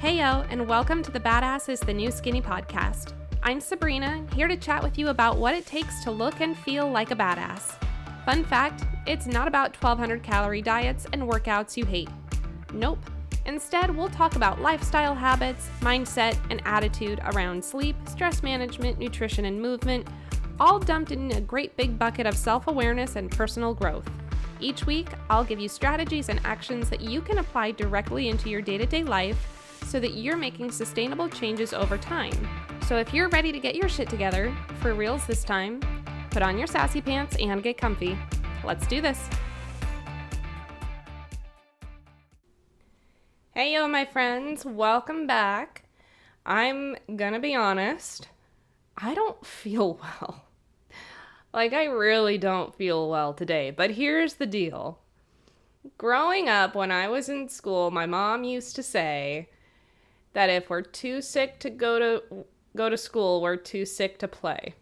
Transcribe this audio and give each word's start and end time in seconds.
Heyo, 0.00 0.46
and 0.48 0.66
welcome 0.66 1.02
to 1.02 1.10
the 1.10 1.20
Badass 1.20 1.68
is 1.68 1.78
the 1.78 1.92
New 1.92 2.10
Skinny 2.10 2.40
podcast. 2.40 3.12
I'm 3.42 3.60
Sabrina, 3.60 4.24
here 4.34 4.48
to 4.48 4.56
chat 4.56 4.82
with 4.82 4.96
you 4.96 5.08
about 5.08 5.36
what 5.36 5.54
it 5.54 5.66
takes 5.66 6.02
to 6.04 6.10
look 6.10 6.40
and 6.40 6.56
feel 6.56 6.90
like 6.90 7.10
a 7.10 7.14
badass. 7.14 7.74
Fun 8.24 8.42
fact 8.42 8.86
it's 9.06 9.26
not 9.26 9.46
about 9.46 9.76
1200 9.76 10.22
calorie 10.22 10.62
diets 10.62 11.06
and 11.12 11.20
workouts 11.24 11.76
you 11.76 11.84
hate. 11.84 12.08
Nope. 12.72 12.98
Instead, 13.44 13.94
we'll 13.94 14.08
talk 14.08 14.36
about 14.36 14.62
lifestyle 14.62 15.14
habits, 15.14 15.68
mindset, 15.80 16.38
and 16.48 16.62
attitude 16.64 17.20
around 17.34 17.62
sleep, 17.62 17.94
stress 18.08 18.42
management, 18.42 18.98
nutrition, 18.98 19.44
and 19.44 19.60
movement, 19.60 20.08
all 20.58 20.78
dumped 20.78 21.12
in 21.12 21.30
a 21.32 21.42
great 21.42 21.76
big 21.76 21.98
bucket 21.98 22.24
of 22.24 22.34
self 22.34 22.68
awareness 22.68 23.16
and 23.16 23.30
personal 23.30 23.74
growth. 23.74 24.08
Each 24.60 24.86
week, 24.86 25.08
I'll 25.28 25.44
give 25.44 25.60
you 25.60 25.68
strategies 25.68 26.30
and 26.30 26.40
actions 26.44 26.88
that 26.88 27.02
you 27.02 27.20
can 27.20 27.36
apply 27.36 27.72
directly 27.72 28.30
into 28.30 28.48
your 28.48 28.62
day 28.62 28.78
to 28.78 28.86
day 28.86 29.04
life 29.04 29.58
so 29.86 30.00
that 30.00 30.14
you're 30.14 30.36
making 30.36 30.70
sustainable 30.70 31.28
changes 31.28 31.72
over 31.72 31.98
time. 31.98 32.32
So 32.86 32.96
if 32.96 33.14
you're 33.14 33.28
ready 33.28 33.52
to 33.52 33.60
get 33.60 33.74
your 33.74 33.88
shit 33.88 34.08
together, 34.08 34.54
for 34.80 34.94
reals 34.94 35.26
this 35.26 35.44
time, 35.44 35.80
put 36.30 36.42
on 36.42 36.58
your 36.58 36.66
sassy 36.66 37.00
pants 37.00 37.36
and 37.40 37.62
get 37.62 37.76
comfy. 37.76 38.18
Let's 38.64 38.86
do 38.86 39.00
this. 39.00 39.28
Hey, 43.54 43.74
yo, 43.74 43.88
my 43.88 44.04
friends, 44.04 44.64
welcome 44.64 45.26
back. 45.26 45.84
I'm 46.46 46.96
gonna 47.16 47.40
be 47.40 47.54
honest, 47.54 48.28
I 48.96 49.14
don't 49.14 49.44
feel 49.44 49.94
well. 50.20 50.44
Like, 51.52 51.72
I 51.72 51.84
really 51.84 52.38
don't 52.38 52.74
feel 52.74 53.10
well 53.10 53.34
today. 53.34 53.70
But 53.70 53.92
here's 53.92 54.34
the 54.34 54.46
deal 54.46 55.00
growing 55.98 56.48
up, 56.48 56.74
when 56.74 56.90
I 56.90 57.08
was 57.08 57.28
in 57.28 57.48
school, 57.48 57.90
my 57.90 58.06
mom 58.06 58.44
used 58.44 58.76
to 58.76 58.82
say 58.82 59.48
that 60.32 60.50
if 60.50 60.70
we're 60.70 60.82
too 60.82 61.20
sick 61.20 61.58
to 61.60 61.70
go 61.70 61.98
to 61.98 62.44
go 62.76 62.88
to 62.88 62.96
school, 62.96 63.40
we're 63.40 63.56
too 63.56 63.84
sick 63.84 64.18
to 64.18 64.28
play. 64.28 64.74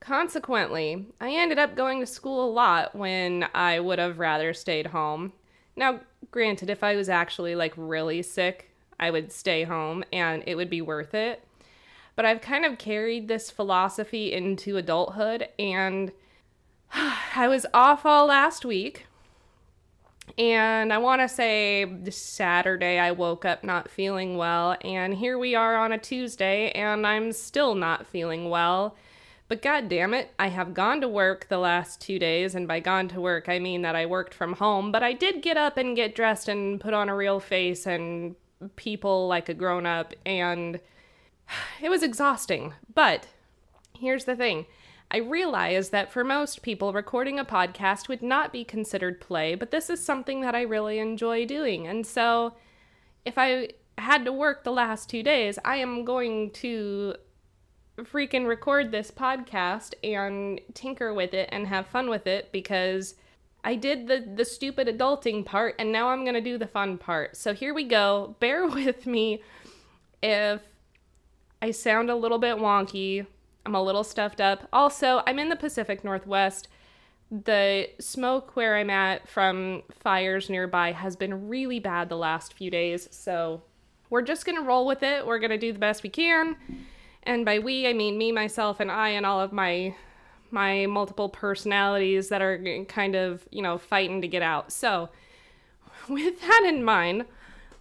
Consequently, 0.00 1.06
I 1.20 1.30
ended 1.32 1.58
up 1.58 1.76
going 1.76 2.00
to 2.00 2.06
school 2.06 2.48
a 2.48 2.52
lot 2.52 2.94
when 2.94 3.46
I 3.54 3.80
would 3.80 3.98
have 3.98 4.18
rather 4.18 4.54
stayed 4.54 4.86
home. 4.86 5.32
Now, 5.76 6.00
granted, 6.30 6.70
if 6.70 6.82
I 6.82 6.96
was 6.96 7.08
actually 7.08 7.54
like 7.54 7.74
really 7.76 8.22
sick, 8.22 8.70
I 8.98 9.10
would 9.10 9.32
stay 9.32 9.64
home 9.64 10.04
and 10.12 10.42
it 10.46 10.54
would 10.54 10.70
be 10.70 10.80
worth 10.80 11.14
it. 11.14 11.44
But 12.16 12.24
I've 12.24 12.40
kind 12.40 12.64
of 12.64 12.78
carried 12.78 13.28
this 13.28 13.50
philosophy 13.50 14.32
into 14.32 14.76
adulthood 14.76 15.48
and 15.58 16.12
I 16.92 17.46
was 17.48 17.66
off 17.74 18.06
all 18.06 18.26
last 18.26 18.64
week. 18.64 19.06
And 20.36 20.92
I 20.92 20.98
want 20.98 21.22
to 21.22 21.28
say 21.28 21.86
Saturday 22.10 22.98
I 22.98 23.12
woke 23.12 23.44
up 23.44 23.64
not 23.64 23.90
feeling 23.90 24.36
well, 24.36 24.76
and 24.82 25.14
here 25.14 25.38
we 25.38 25.54
are 25.54 25.76
on 25.76 25.92
a 25.92 25.98
Tuesday, 25.98 26.70
and 26.72 27.06
I'm 27.06 27.32
still 27.32 27.74
not 27.74 28.06
feeling 28.06 28.50
well. 28.50 28.96
But 29.48 29.62
god 29.62 29.88
damn 29.88 30.12
it, 30.12 30.30
I 30.38 30.48
have 30.48 30.74
gone 30.74 31.00
to 31.00 31.08
work 31.08 31.48
the 31.48 31.58
last 31.58 32.00
two 32.00 32.18
days, 32.18 32.54
and 32.54 32.68
by 32.68 32.80
gone 32.80 33.08
to 33.08 33.20
work, 33.20 33.48
I 33.48 33.58
mean 33.58 33.82
that 33.82 33.96
I 33.96 34.04
worked 34.04 34.34
from 34.34 34.54
home, 34.54 34.92
but 34.92 35.02
I 35.02 35.14
did 35.14 35.42
get 35.42 35.56
up 35.56 35.78
and 35.78 35.96
get 35.96 36.14
dressed 36.14 36.48
and 36.48 36.80
put 36.80 36.92
on 36.92 37.08
a 37.08 37.16
real 37.16 37.40
face 37.40 37.86
and 37.86 38.36
people 38.76 39.26
like 39.26 39.48
a 39.48 39.54
grown 39.54 39.86
up, 39.86 40.12
and 40.26 40.80
it 41.82 41.88
was 41.88 42.02
exhausting. 42.02 42.74
But 42.94 43.26
here's 43.98 44.24
the 44.24 44.36
thing 44.36 44.66
I 45.10 45.18
realize 45.18 45.88
that 45.90 46.12
for 46.12 46.22
most 46.22 46.62
people, 46.62 46.92
recording 46.92 47.38
a 47.38 47.44
podcast 47.44 48.08
would 48.08 48.22
not 48.22 48.52
be 48.52 48.64
considered 48.64 49.20
play, 49.20 49.54
but 49.54 49.70
this 49.70 49.88
is 49.88 50.04
something 50.04 50.42
that 50.42 50.54
I 50.54 50.62
really 50.62 50.98
enjoy 50.98 51.46
doing. 51.46 51.86
And 51.86 52.06
so 52.06 52.54
if 53.24 53.38
I 53.38 53.70
had 53.96 54.24
to 54.26 54.32
work 54.32 54.64
the 54.64 54.70
last 54.70 55.08
two 55.08 55.22
days, 55.22 55.58
I 55.64 55.76
am 55.76 56.04
going 56.04 56.50
to 56.52 57.14
freaking 57.96 58.46
record 58.46 58.90
this 58.90 59.10
podcast 59.10 59.94
and 60.04 60.60
tinker 60.74 61.12
with 61.12 61.34
it 61.34 61.48
and 61.50 61.66
have 61.66 61.86
fun 61.86 62.10
with 62.10 62.26
it 62.26 62.52
because 62.52 63.14
I 63.64 63.74
did 63.74 64.06
the 64.06 64.24
the 64.36 64.44
stupid 64.44 64.86
adulting 64.86 65.44
part 65.44 65.74
and 65.78 65.90
now 65.90 66.08
I'm 66.08 66.22
going 66.22 66.34
to 66.34 66.40
do 66.40 66.58
the 66.58 66.66
fun 66.66 66.96
part. 66.98 67.36
So 67.36 67.54
here 67.54 67.74
we 67.74 67.84
go. 67.84 68.36
Bear 68.40 68.66
with 68.68 69.06
me 69.06 69.42
if 70.22 70.60
I 71.60 71.72
sound 71.72 72.10
a 72.10 72.14
little 72.14 72.38
bit 72.38 72.56
wonky. 72.56 73.26
I'm 73.68 73.74
a 73.74 73.82
little 73.82 74.04
stuffed 74.04 74.40
up. 74.40 74.66
Also, 74.72 75.22
I'm 75.26 75.38
in 75.38 75.48
the 75.48 75.56
Pacific 75.56 76.02
Northwest. 76.02 76.68
The 77.30 77.90
smoke 78.00 78.56
where 78.56 78.76
I'm 78.76 78.90
at 78.90 79.28
from 79.28 79.82
fires 79.90 80.48
nearby 80.48 80.92
has 80.92 81.16
been 81.16 81.48
really 81.48 81.78
bad 81.78 82.08
the 82.08 82.16
last 82.16 82.54
few 82.54 82.70
days. 82.70 83.08
So 83.10 83.62
we're 84.10 84.22
just 84.22 84.46
going 84.46 84.56
to 84.56 84.64
roll 84.64 84.86
with 84.86 85.02
it. 85.02 85.26
We're 85.26 85.38
going 85.38 85.50
to 85.50 85.58
do 85.58 85.72
the 85.72 85.78
best 85.78 86.02
we 86.02 86.08
can 86.08 86.56
and 87.28 87.44
by 87.44 87.58
we 87.58 87.86
I 87.86 87.92
mean 87.92 88.18
me, 88.18 88.32
myself, 88.32 88.80
and 88.80 88.90
I, 88.90 89.10
and 89.10 89.24
all 89.24 89.40
of 89.40 89.52
my 89.52 89.94
my 90.50 90.86
multiple 90.86 91.28
personalities 91.28 92.30
that 92.30 92.40
are 92.40 92.84
kind 92.88 93.14
of 93.14 93.46
you 93.50 93.62
know 93.62 93.78
fighting 93.78 94.22
to 94.22 94.28
get 94.28 94.42
out. 94.42 94.72
So, 94.72 95.10
with 96.08 96.40
that 96.40 96.64
in 96.66 96.82
mind, 96.82 97.26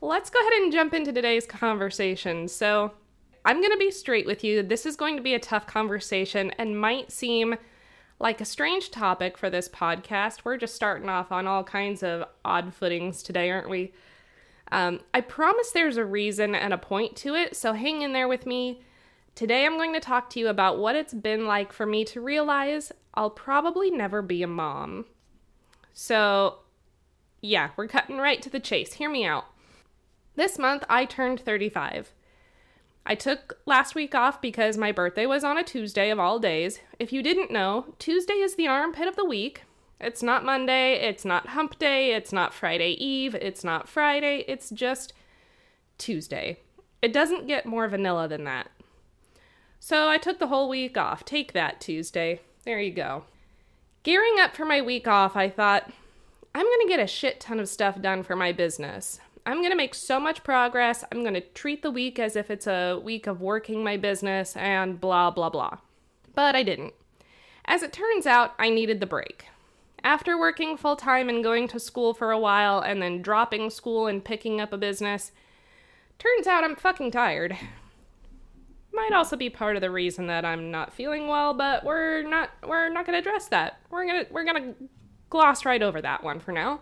let's 0.02 0.30
go 0.30 0.40
ahead 0.40 0.54
and 0.62 0.72
jump 0.72 0.94
into 0.94 1.14
today's 1.14 1.46
conversation. 1.46 2.48
So, 2.50 2.92
I'm 3.47 3.62
going 3.62 3.72
to 3.72 3.78
be 3.78 3.91
straight 3.91 4.25
with 4.25 4.44
you. 4.44 4.62
This 4.62 4.85
is 4.85 4.97
going 4.97 5.16
to 5.16 5.24
be 5.24 5.34
a 5.34 5.40
tough 5.40 5.66
conversation 5.66 6.52
and 6.58 6.78
might 6.78 7.13
seem 7.13 7.56
like 8.19 8.41
a 8.41 8.46
strange 8.46 8.91
topic 8.91 9.38
for 9.38 9.50
this 9.50 9.69
podcast. 9.69 10.41
We're 10.44 10.58
just 10.58 10.75
starting 10.75 11.08
off 11.08 11.31
on 11.31 11.47
all 11.47 11.63
kinds 11.63 12.03
of 12.03 12.25
odd 12.44 12.74
footings 12.74 13.24
today, 13.24 13.50
aren't 13.50 13.69
we? 13.69 13.94
Um, 14.69 15.00
I 15.13 15.22
promise 15.22 15.72
there's 15.72 15.96
a 15.96 16.03
reason 16.03 16.56
and 16.56 16.74
a 16.74 16.78
point 16.78 17.16
to 17.18 17.36
it, 17.36 17.56
so 17.56 17.72
hang 17.72 18.02
in 18.02 18.12
there 18.12 18.28
with 18.28 18.46
me. 18.46 18.81
Today, 19.34 19.66
I'm 19.66 19.78
going 19.78 19.94
to 19.94 20.02
talk 20.02 20.30
to 20.31 20.41
you 20.41 20.50
about 20.50 20.78
what 20.78 20.97
it's 20.97 21.13
been 21.13 21.47
like 21.47 21.72
for 21.72 21.86
me 21.86 22.03
to 22.03 22.19
realize 22.19 22.91
I'll 23.13 23.30
probably 23.30 23.90
never 23.90 24.22
be 24.22 24.44
a 24.44 24.47
mom. 24.47 25.06
So, 25.94 26.57
yeah, 27.41 27.69
we're 27.78 27.88
cutting 27.88 28.18
right 28.18 28.41
to 28.41 28.50
the 28.50 28.59
chase. 28.59 28.94
Hear 28.94 29.09
me 29.09 29.24
out. 29.24 29.46
This 30.36 30.59
month, 30.59 30.84
I 30.90 31.06
turned 31.06 31.40
35. 31.40 32.12
I 33.09 33.16
took 33.16 33.57
last 33.66 33.95
week 33.95 34.13
off 34.13 34.41
because 34.41 34.78
my 34.78 34.91
birthday 34.91 35.25
was 35.25 35.45
on 35.45 35.57
a 35.57 35.63
Tuesday 35.63 36.09
of 36.09 36.19
all 36.19 36.40
days. 36.40 36.81
If 37.00 37.13
you 37.13 37.23
didn't 37.23 37.50
know, 37.50 37.95
Tuesday 38.00 38.34
is 38.34 38.56
the 38.56 38.68
armpit 38.68 39.07
of 39.07 39.16
the 39.16 39.23
week. 39.23 39.63
It's 40.01 40.22
not 40.22 40.44
Monday, 40.44 40.95
it's 40.95 41.23
not 41.23 41.47
hump 41.47 41.79
day, 41.79 42.13
it's 42.13 42.34
not 42.34 42.53
Friday 42.53 42.91
Eve, 42.91 43.34
it's 43.34 43.63
not 43.63 43.88
Friday, 43.88 44.44
it's 44.50 44.69
just 44.69 45.13
Tuesday. 45.97 46.59
It 47.01 47.13
doesn't 47.13 47.47
get 47.47 47.66
more 47.66 47.88
vanilla 47.88 48.28
than 48.28 48.44
that. 48.44 48.72
So 49.79 50.09
I 50.09 50.18
took 50.18 50.39
the 50.39 50.47
whole 50.47 50.68
week 50.68 50.97
off. 50.97 51.24
Take 51.24 51.53
that, 51.53 51.79
Tuesday. 51.79 52.41
There 52.66 52.81
you 52.81 52.91
go. 52.91 53.24
Gearing 54.03 54.35
up 54.38 54.53
for 54.53 54.66
my 54.66 54.81
week 54.81 55.07
off, 55.07 55.38
I 55.38 55.50
thought, 55.50 55.89
I'm 56.53 56.66
to 56.66 56.85
get 56.89 57.00
a 57.00 57.07
shit 57.07 57.39
ton 57.39 57.62
of 57.62 57.69
stuff 57.69 58.01
done 58.01 58.24
for 58.24 58.35
my 58.35 58.51
business. 58.51 59.22
I'm 59.47 59.59
going 59.62 59.72
to 59.72 59.75
make 59.78 59.96
so 59.96 60.19
much 60.19 60.44
progress. 60.44 61.03
I'm 61.12 61.22
going 61.22 61.34
to 61.34 61.41
treat 61.41 61.81
the 61.81 61.90
week 61.90 62.19
as 62.19 62.35
if 62.35 62.52
it's 62.52 62.68
a 62.68 63.00
week 63.03 63.25
of 63.25 63.41
working 63.41 63.84
my 63.84 63.97
business 63.97 64.56
and 64.56 65.02
blah, 65.02 65.31
blah, 65.31 65.50
blah. 65.50 65.78
But 66.35 66.56
I 66.56 66.62
didn't. 66.62 66.94
As 67.66 67.81
it 67.81 67.91
turns 67.91 68.28
out, 68.28 68.53
I 68.59 68.69
needed 68.69 69.00
the 69.00 69.06
break. 69.06 69.46
After 70.03 70.38
working 70.38 70.78
full 70.78 70.96
time 70.96 71.30
and 71.30 71.44
going 71.44 71.68
to 71.69 71.80
school 71.80 72.13
for 72.13 72.31
a 72.31 72.40
while 72.40 72.80
and 72.80 73.02
then 73.02 73.24
dropping 73.24 73.72
school 73.72 74.06
and 74.06 74.24
picking 74.24 74.62
up 74.62 74.72
a 74.72 74.78
business, 74.78 75.31
turns 76.19 76.46
out 76.46 76.63
I'm 76.63 76.75
fucking 76.75 77.12
tired 77.12 77.57
might 78.97 79.13
also 79.13 79.38
be 79.38 79.50
part 79.50 79.75
of 79.75 79.81
the 79.81 79.91
reason 79.91 80.28
that 80.28 80.44
I'm 80.44 80.72
not 80.72 80.91
feeling 80.91 81.28
well, 81.28 81.53
but 81.53 81.86
we're 81.86 82.24
not 82.24 82.50
we're 82.68 82.90
not 82.90 83.06
going 83.06 83.13
to 83.13 83.19
address 83.19 83.47
that. 83.50 83.80
We're 83.90 84.06
going 84.06 84.25
to 84.25 84.34
we're 84.34 84.44
going 84.44 84.74
to 84.74 84.75
gloss 85.30 85.66
right 85.66 85.81
over 85.81 86.02
that 86.02 86.24
one 86.24 86.40
for 86.40 86.52
now. 86.52 86.81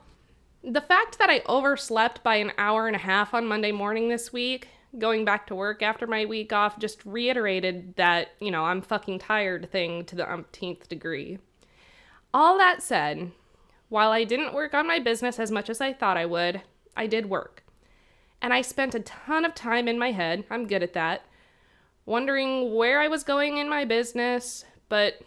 The 0.68 0.81
fact 0.81 1.20
that 1.20 1.30
I 1.30 1.44
overslept 1.48 2.24
by 2.24 2.38
an 2.38 2.52
hour 2.58 2.88
and 2.88 2.96
a 2.96 3.00
half 3.00 3.36
on 3.36 3.46
Monday 3.46 3.72
morning 3.72 4.09
this 4.09 4.34
week, 4.34 4.70
going 4.98 5.24
back 5.24 5.45
to 5.48 5.56
work 5.56 5.84
after 5.84 6.07
my 6.07 6.25
week 6.25 6.51
off 6.51 6.80
just 6.80 7.06
reiterated 7.06 7.95
that, 7.98 8.30
you 8.39 8.50
know, 8.50 8.63
I'm 8.63 8.81
fucking 8.81 9.19
tired 9.19 9.72
thing 9.72 10.06
to 10.06 10.16
the 10.16 10.31
umpteenth 10.31 10.89
degree. 10.89 11.38
All 12.34 12.57
that 12.57 12.81
said, 12.81 13.31
while 13.89 14.12
I 14.12 14.24
didn't 14.24 14.56
work 14.56 14.74
on 14.74 14.88
my 14.88 14.98
business 14.98 15.39
as 15.39 15.51
much 15.51 15.69
as 15.69 15.81
I 15.81 15.94
thought 15.94 16.18
I 16.18 16.25
would, 16.25 16.63
I 16.98 17.06
did 17.06 17.30
work. 17.30 17.63
And 18.42 18.51
I 18.51 18.62
spent 18.62 18.95
a 18.95 19.01
ton 19.01 19.45
of 19.45 19.54
time 19.54 19.88
in 19.88 20.00
my 20.00 20.13
head, 20.13 20.45
I'm 20.50 20.66
good 20.66 20.81
at 20.81 20.94
that, 20.94 21.25
wondering 22.07 22.74
where 22.74 23.01
I 23.01 23.07
was 23.07 23.24
going 23.24 23.57
in 23.57 23.69
my 23.69 23.86
business, 23.86 24.66
but 24.89 25.22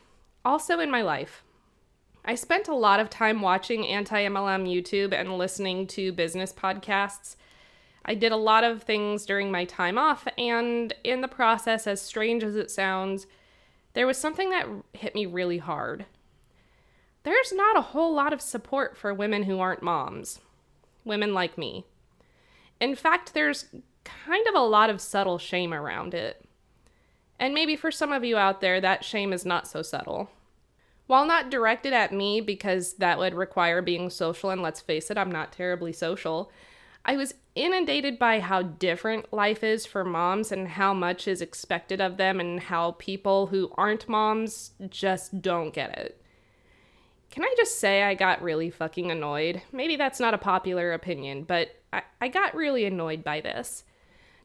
also 0.44 0.80
in 0.80 0.90
my 0.90 1.02
life. 1.02 1.44
I 2.28 2.34
spent 2.34 2.68
a 2.68 2.74
lot 2.74 3.00
of 3.00 3.08
time 3.08 3.40
watching 3.40 3.86
anti 3.86 4.22
MLM 4.24 4.68
YouTube 4.68 5.18
and 5.18 5.38
listening 5.38 5.86
to 5.86 6.12
business 6.12 6.52
podcasts. 6.52 7.36
I 8.04 8.14
did 8.14 8.32
a 8.32 8.36
lot 8.36 8.64
of 8.64 8.82
things 8.82 9.24
during 9.24 9.50
my 9.50 9.64
time 9.64 9.96
off, 9.96 10.28
and 10.36 10.92
in 11.02 11.22
the 11.22 11.26
process, 11.26 11.86
as 11.86 12.02
strange 12.02 12.44
as 12.44 12.54
it 12.54 12.70
sounds, 12.70 13.26
there 13.94 14.06
was 14.06 14.18
something 14.18 14.50
that 14.50 14.68
hit 14.92 15.14
me 15.14 15.24
really 15.24 15.56
hard. 15.56 16.04
There's 17.22 17.50
not 17.50 17.78
a 17.78 17.82
whole 17.82 18.12
lot 18.12 18.34
of 18.34 18.42
support 18.42 18.94
for 18.94 19.14
women 19.14 19.44
who 19.44 19.58
aren't 19.58 19.82
moms, 19.82 20.38
women 21.06 21.32
like 21.32 21.56
me. 21.56 21.86
In 22.78 22.94
fact, 22.94 23.32
there's 23.32 23.70
kind 24.04 24.46
of 24.48 24.54
a 24.54 24.66
lot 24.66 24.90
of 24.90 25.00
subtle 25.00 25.38
shame 25.38 25.72
around 25.72 26.12
it. 26.12 26.44
And 27.40 27.54
maybe 27.54 27.74
for 27.74 27.90
some 27.90 28.12
of 28.12 28.22
you 28.22 28.36
out 28.36 28.60
there, 28.60 28.82
that 28.82 29.02
shame 29.02 29.32
is 29.32 29.46
not 29.46 29.66
so 29.66 29.80
subtle. 29.80 30.30
While 31.08 31.26
not 31.26 31.50
directed 31.50 31.94
at 31.94 32.12
me 32.12 32.42
because 32.42 32.92
that 32.94 33.18
would 33.18 33.34
require 33.34 33.80
being 33.80 34.10
social, 34.10 34.50
and 34.50 34.62
let's 34.62 34.82
face 34.82 35.10
it, 35.10 35.16
I'm 35.18 35.32
not 35.32 35.52
terribly 35.52 35.92
social, 35.92 36.52
I 37.02 37.16
was 37.16 37.32
inundated 37.54 38.18
by 38.18 38.40
how 38.40 38.60
different 38.60 39.32
life 39.32 39.64
is 39.64 39.86
for 39.86 40.04
moms 40.04 40.52
and 40.52 40.68
how 40.68 40.92
much 40.92 41.26
is 41.26 41.40
expected 41.40 42.02
of 42.02 42.18
them, 42.18 42.40
and 42.40 42.60
how 42.60 42.92
people 42.92 43.46
who 43.46 43.72
aren't 43.78 44.06
moms 44.06 44.72
just 44.90 45.40
don't 45.40 45.72
get 45.72 45.96
it. 45.96 46.20
Can 47.30 47.42
I 47.42 47.54
just 47.56 47.80
say 47.80 48.02
I 48.02 48.12
got 48.12 48.42
really 48.42 48.68
fucking 48.68 49.10
annoyed? 49.10 49.62
Maybe 49.72 49.96
that's 49.96 50.20
not 50.20 50.34
a 50.34 50.38
popular 50.38 50.92
opinion, 50.92 51.44
but 51.44 51.70
I, 51.90 52.02
I 52.20 52.28
got 52.28 52.54
really 52.54 52.84
annoyed 52.84 53.24
by 53.24 53.40
this. 53.40 53.84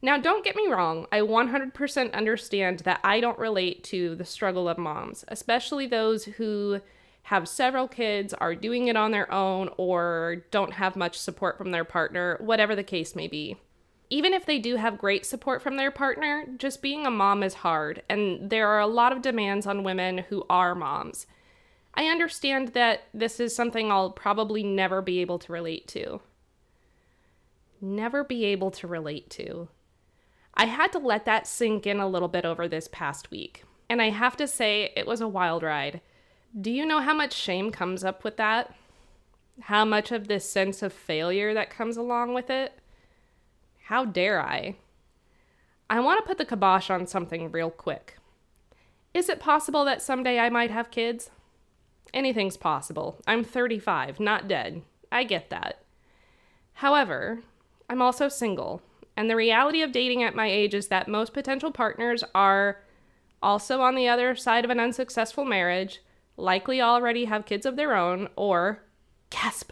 Now, 0.04 0.18
don't 0.18 0.44
get 0.44 0.58
me 0.58 0.68
wrong, 0.68 1.08
I 1.14 1.22
100% 1.22 2.14
understand 2.14 2.80
that 2.80 3.00
I 3.06 3.22
don't 3.22 3.40
relate 3.40 3.86
to 3.86 4.16
the 4.16 4.26
struggle 4.26 4.68
of 4.68 4.78
moms, 4.78 5.24
especially 5.30 5.88
those 5.88 6.26
who 6.26 6.82
have 7.28 7.48
several 7.48 7.88
kids, 7.88 8.34
are 8.34 8.54
doing 8.54 8.90
it 8.90 8.98
on 8.98 9.12
their 9.12 9.32
own, 9.32 9.70
or 9.78 10.44
don't 10.52 10.74
have 10.74 10.98
much 10.98 11.18
support 11.18 11.58
from 11.58 11.72
their 11.72 11.86
partner, 11.86 12.38
whatever 12.42 12.76
the 12.76 12.84
case 12.84 13.16
may 13.16 13.30
be. 13.30 13.56
Even 14.10 14.34
if 14.34 14.46
they 14.46 14.60
do 14.60 14.76
have 14.76 14.98
great 14.98 15.26
support 15.26 15.62
from 15.62 15.78
their 15.78 15.90
partner, 15.90 16.48
just 16.58 16.82
being 16.82 17.06
a 17.06 17.10
mom 17.10 17.42
is 17.42 17.54
hard, 17.54 18.04
and 18.10 18.50
there 18.50 18.68
are 18.68 18.82
a 18.82 18.88
lot 18.88 19.14
of 19.14 19.22
demands 19.22 19.66
on 19.66 19.86
women 19.86 20.18
who 20.18 20.46
are 20.50 20.76
moms. 20.76 21.28
I 21.94 22.08
understand 22.08 22.74
that 22.74 23.04
this 23.14 23.40
is 23.40 23.56
something 23.56 23.90
I'll 23.90 24.12
probably 24.12 24.64
never 24.64 25.02
be 25.02 25.20
able 25.20 25.40
to 25.40 25.54
relate 25.54 25.88
to. 25.90 26.20
Never 27.80 28.26
be 28.26 28.44
able 28.44 28.72
to 28.72 28.88
relate 28.88 29.30
to. 29.32 29.70
I 30.56 30.66
had 30.66 30.92
to 30.92 31.00
let 31.00 31.26
that 31.26 31.48
sink 31.48 31.88
in 31.88 32.00
a 32.00 32.08
little 32.08 32.28
bit 32.28 32.46
over 32.46 32.68
this 32.68 32.88
past 32.88 33.32
week, 33.32 33.64
and 33.90 34.02
I 34.02 34.10
have 34.10 34.38
to 34.38 34.48
say 34.48 34.92
it 34.96 35.08
was 35.08 35.22
a 35.22 35.28
wild 35.28 35.64
ride. 35.64 36.02
Do 36.60 36.70
you 36.70 36.86
know 36.86 37.00
how 37.00 37.14
much 37.14 37.34
shame 37.34 37.72
comes 37.72 38.04
up 38.04 38.24
with 38.24 38.38
that? 38.38 38.76
How 39.62 39.86
much 39.86 40.12
of 40.12 40.28
this 40.28 40.50
sense 40.50 40.84
of 40.84 40.94
failure 40.94 41.54
that 41.54 41.70
comes 41.70 41.98
along 41.98 42.34
with 42.34 42.50
it? 42.50 42.74
How 43.86 44.06
dare 44.06 44.40
I? 44.40 44.76
I 45.90 46.00
want 46.00 46.20
to 46.20 46.28
put 46.28 46.38
the 46.38 46.46
kibosh 46.46 46.90
on 46.90 47.08
something 47.08 47.52
real 47.52 47.70
quick. 47.70 48.18
Is 49.14 49.30
it 49.30 49.40
possible 49.40 49.86
that 49.86 50.02
someday 50.02 50.40
I 50.40 50.50
might 50.50 50.72
have 50.72 50.92
kids? 50.92 51.30
Anything's 52.14 52.58
possible. 52.58 53.18
I'm 53.28 53.44
35, 53.44 54.20
not 54.20 54.48
dead. 54.48 54.84
I 55.12 55.24
get 55.24 55.50
that. 55.50 55.84
However, 56.74 57.42
I'm 57.90 58.02
also 58.02 58.28
single, 58.28 58.82
and 59.16 59.30
the 59.30 59.36
reality 59.36 59.82
of 59.82 59.92
dating 59.92 60.24
at 60.24 60.36
my 60.36 60.48
age 60.48 60.74
is 60.74 60.88
that 60.88 61.08
most 61.08 61.34
potential 61.34 61.72
partners 61.72 62.24
are 62.34 62.82
also 63.42 63.82
on 63.82 63.96
the 63.96 64.08
other 64.08 64.36
side 64.36 64.66
of 64.66 64.72
an 64.72 64.80
unsuccessful 64.80 65.46
marriage, 65.46 66.02
likely 66.38 66.82
already 66.82 67.26
have 67.26 67.46
kids 67.46 67.66
of 67.66 67.76
their 67.76 67.96
own, 67.96 68.30
or, 68.36 68.84
gasp, 69.30 69.72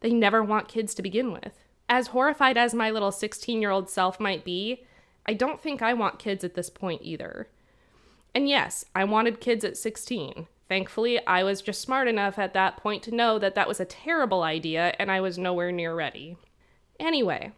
they 0.00 0.12
never 0.12 0.42
want 0.42 0.68
kids 0.68 0.94
to 0.94 1.02
begin 1.02 1.32
with. 1.32 1.64
As 1.88 2.08
horrified 2.08 2.56
as 2.56 2.72
my 2.72 2.90
little 2.90 3.12
16 3.12 3.60
year 3.60 3.70
old 3.70 3.90
self 3.90 4.18
might 4.20 4.44
be, 4.44 4.84
I 5.26 5.34
don't 5.34 5.60
think 5.60 5.82
I 5.82 5.92
want 5.92 6.18
kids 6.18 6.44
at 6.44 6.54
this 6.54 6.70
point 6.70 7.02
either. 7.02 7.48
And 8.34 8.48
yes, 8.48 8.84
I 8.94 9.04
wanted 9.04 9.40
kids 9.40 9.64
at 9.64 9.76
16. 9.76 10.46
Thankfully, 10.68 11.24
I 11.26 11.42
was 11.42 11.60
just 11.60 11.80
smart 11.80 12.06
enough 12.06 12.38
at 12.38 12.54
that 12.54 12.76
point 12.76 13.02
to 13.02 13.14
know 13.14 13.38
that 13.40 13.56
that 13.56 13.66
was 13.68 13.80
a 13.80 13.84
terrible 13.84 14.44
idea 14.44 14.94
and 15.00 15.10
I 15.10 15.20
was 15.20 15.36
nowhere 15.36 15.72
near 15.72 15.94
ready. 15.94 16.36
Anyway, 17.00 17.52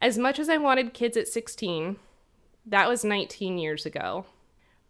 as 0.00 0.18
much 0.18 0.38
as 0.38 0.48
I 0.48 0.56
wanted 0.56 0.94
kids 0.94 1.16
at 1.16 1.28
16, 1.28 1.96
that 2.66 2.88
was 2.88 3.04
19 3.04 3.58
years 3.58 3.86
ago. 3.86 4.26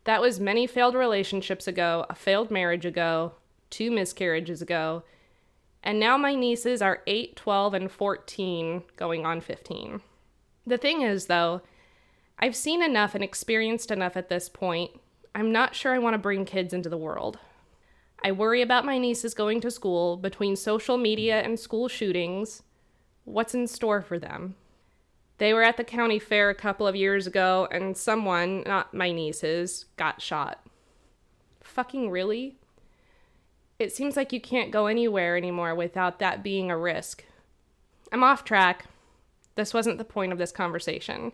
That 0.04 0.20
was 0.20 0.38
many 0.38 0.66
failed 0.66 0.94
relationships 0.94 1.66
ago, 1.66 2.06
a 2.10 2.14
failed 2.14 2.50
marriage 2.50 2.84
ago, 2.84 3.32
two 3.70 3.90
miscarriages 3.90 4.60
ago, 4.60 5.02
and 5.84 6.00
now 6.00 6.16
my 6.16 6.34
nieces 6.34 6.80
are 6.80 7.02
8, 7.06 7.36
12, 7.36 7.74
and 7.74 7.92
14, 7.92 8.82
going 8.96 9.26
on 9.26 9.42
15. 9.42 10.00
The 10.66 10.78
thing 10.78 11.02
is, 11.02 11.26
though, 11.26 11.60
I've 12.38 12.56
seen 12.56 12.82
enough 12.82 13.14
and 13.14 13.22
experienced 13.22 13.90
enough 13.90 14.16
at 14.16 14.30
this 14.30 14.48
point. 14.48 14.92
I'm 15.34 15.52
not 15.52 15.74
sure 15.74 15.94
I 15.94 15.98
want 15.98 16.14
to 16.14 16.18
bring 16.18 16.46
kids 16.46 16.72
into 16.72 16.88
the 16.88 16.96
world. 16.96 17.38
I 18.22 18.32
worry 18.32 18.62
about 18.62 18.86
my 18.86 18.96
nieces 18.96 19.34
going 19.34 19.60
to 19.60 19.70
school 19.70 20.16
between 20.16 20.56
social 20.56 20.96
media 20.96 21.42
and 21.42 21.60
school 21.60 21.88
shootings. 21.88 22.62
What's 23.24 23.54
in 23.54 23.66
store 23.66 24.00
for 24.00 24.18
them? 24.18 24.54
They 25.38 25.52
were 25.52 25.62
at 25.62 25.76
the 25.76 25.84
county 25.84 26.18
fair 26.18 26.48
a 26.50 26.54
couple 26.54 26.86
of 26.86 26.94
years 26.94 27.26
ago, 27.26 27.66
and 27.70 27.96
someone, 27.96 28.62
not 28.66 28.94
my 28.94 29.10
nieces, 29.10 29.86
got 29.96 30.22
shot. 30.22 30.64
Fucking 31.60 32.10
really? 32.10 32.56
It 33.78 33.92
seems 33.92 34.16
like 34.16 34.32
you 34.32 34.40
can't 34.40 34.70
go 34.70 34.86
anywhere 34.86 35.36
anymore 35.36 35.74
without 35.74 36.20
that 36.20 36.44
being 36.44 36.70
a 36.70 36.78
risk. 36.78 37.24
I'm 38.12 38.22
off 38.22 38.44
track. 38.44 38.84
This 39.56 39.74
wasn't 39.74 39.98
the 39.98 40.04
point 40.04 40.32
of 40.32 40.38
this 40.38 40.52
conversation. 40.52 41.32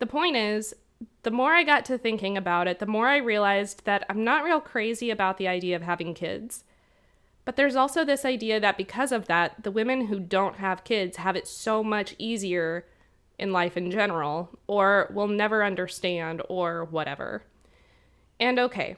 The 0.00 0.06
point 0.06 0.36
is, 0.36 0.74
the 1.22 1.30
more 1.30 1.54
I 1.54 1.62
got 1.62 1.84
to 1.86 1.98
thinking 1.98 2.36
about 2.36 2.66
it, 2.66 2.80
the 2.80 2.86
more 2.86 3.06
I 3.06 3.18
realized 3.18 3.84
that 3.84 4.04
I'm 4.08 4.24
not 4.24 4.42
real 4.42 4.60
crazy 4.60 5.10
about 5.10 5.38
the 5.38 5.46
idea 5.46 5.76
of 5.76 5.82
having 5.82 6.14
kids. 6.14 6.64
But 7.44 7.54
there's 7.54 7.76
also 7.76 8.04
this 8.04 8.24
idea 8.24 8.58
that 8.58 8.76
because 8.76 9.12
of 9.12 9.26
that, 9.26 9.62
the 9.62 9.70
women 9.70 10.06
who 10.06 10.18
don't 10.18 10.56
have 10.56 10.82
kids 10.82 11.18
have 11.18 11.36
it 11.36 11.46
so 11.46 11.84
much 11.84 12.16
easier 12.18 12.84
in 13.38 13.52
life 13.52 13.76
in 13.76 13.90
general, 13.90 14.50
or 14.66 15.10
will 15.12 15.28
never 15.28 15.64
understand, 15.64 16.42
or 16.48 16.84
whatever. 16.84 17.42
And 18.40 18.58
okay, 18.58 18.96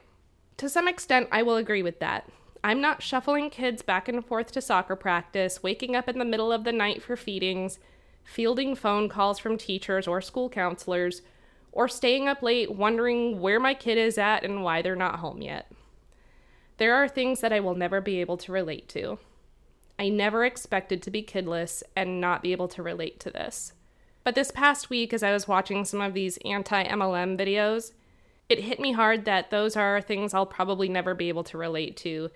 to 0.57 0.69
some 0.69 0.87
extent, 0.87 1.29
I 1.31 1.43
will 1.43 1.57
agree 1.57 1.83
with 1.83 1.99
that. 1.99 2.29
I'm 2.63 2.81
not 2.81 3.01
shuffling 3.01 3.49
kids 3.49 3.81
back 3.81 4.07
and 4.07 4.25
forth 4.25 4.51
to 4.51 4.61
soccer 4.61 4.95
practice, 4.95 5.63
waking 5.63 5.95
up 5.95 6.09
in 6.09 6.19
the 6.19 6.25
middle 6.25 6.51
of 6.51 6.65
the 6.65 6.73
night 6.73 7.01
for 7.01 7.15
feedings, 7.15 7.79
fielding 8.23 8.75
phone 8.75 9.07
calls 9.07 9.39
from 9.39 9.57
teachers 9.57 10.07
or 10.07 10.21
school 10.21 10.49
counselors, 10.49 11.21
or 11.71 11.87
staying 11.87 12.27
up 12.27 12.41
late 12.41 12.71
wondering 12.71 13.39
where 13.39 13.59
my 13.59 13.73
kid 13.73 13.97
is 13.97 14.17
at 14.17 14.43
and 14.43 14.63
why 14.63 14.81
they're 14.81 14.95
not 14.95 15.19
home 15.19 15.41
yet. 15.41 15.71
There 16.77 16.95
are 16.95 17.07
things 17.07 17.41
that 17.41 17.53
I 17.53 17.59
will 17.59 17.75
never 17.75 18.01
be 18.01 18.21
able 18.21 18.37
to 18.37 18.51
relate 18.51 18.89
to. 18.89 19.19
I 19.97 20.09
never 20.09 20.45
expected 20.45 21.01
to 21.03 21.11
be 21.11 21.23
kidless 21.23 21.83
and 21.95 22.21
not 22.21 22.41
be 22.41 22.51
able 22.51 22.69
to 22.69 22.83
relate 22.83 23.19
to 23.21 23.29
this. 23.29 23.73
But 24.23 24.35
this 24.35 24.51
past 24.51 24.89
week, 24.89 25.13
as 25.13 25.23
I 25.23 25.31
was 25.31 25.47
watching 25.47 25.85
some 25.85 26.01
of 26.01 26.13
these 26.13 26.37
anti 26.45 26.83
MLM 26.83 27.37
videos, 27.37 27.93
it 28.49 28.61
hit 28.61 28.79
me 28.79 28.91
hard 28.91 29.25
that 29.25 29.51
those 29.51 29.75
are 29.75 30.01
things 30.01 30.33
I'll 30.33 30.45
probably 30.45 30.89
never 30.89 31.13
be 31.13 31.29
able 31.29 31.43
to 31.45 31.57
relate 31.57 31.95
to. 31.97 32.31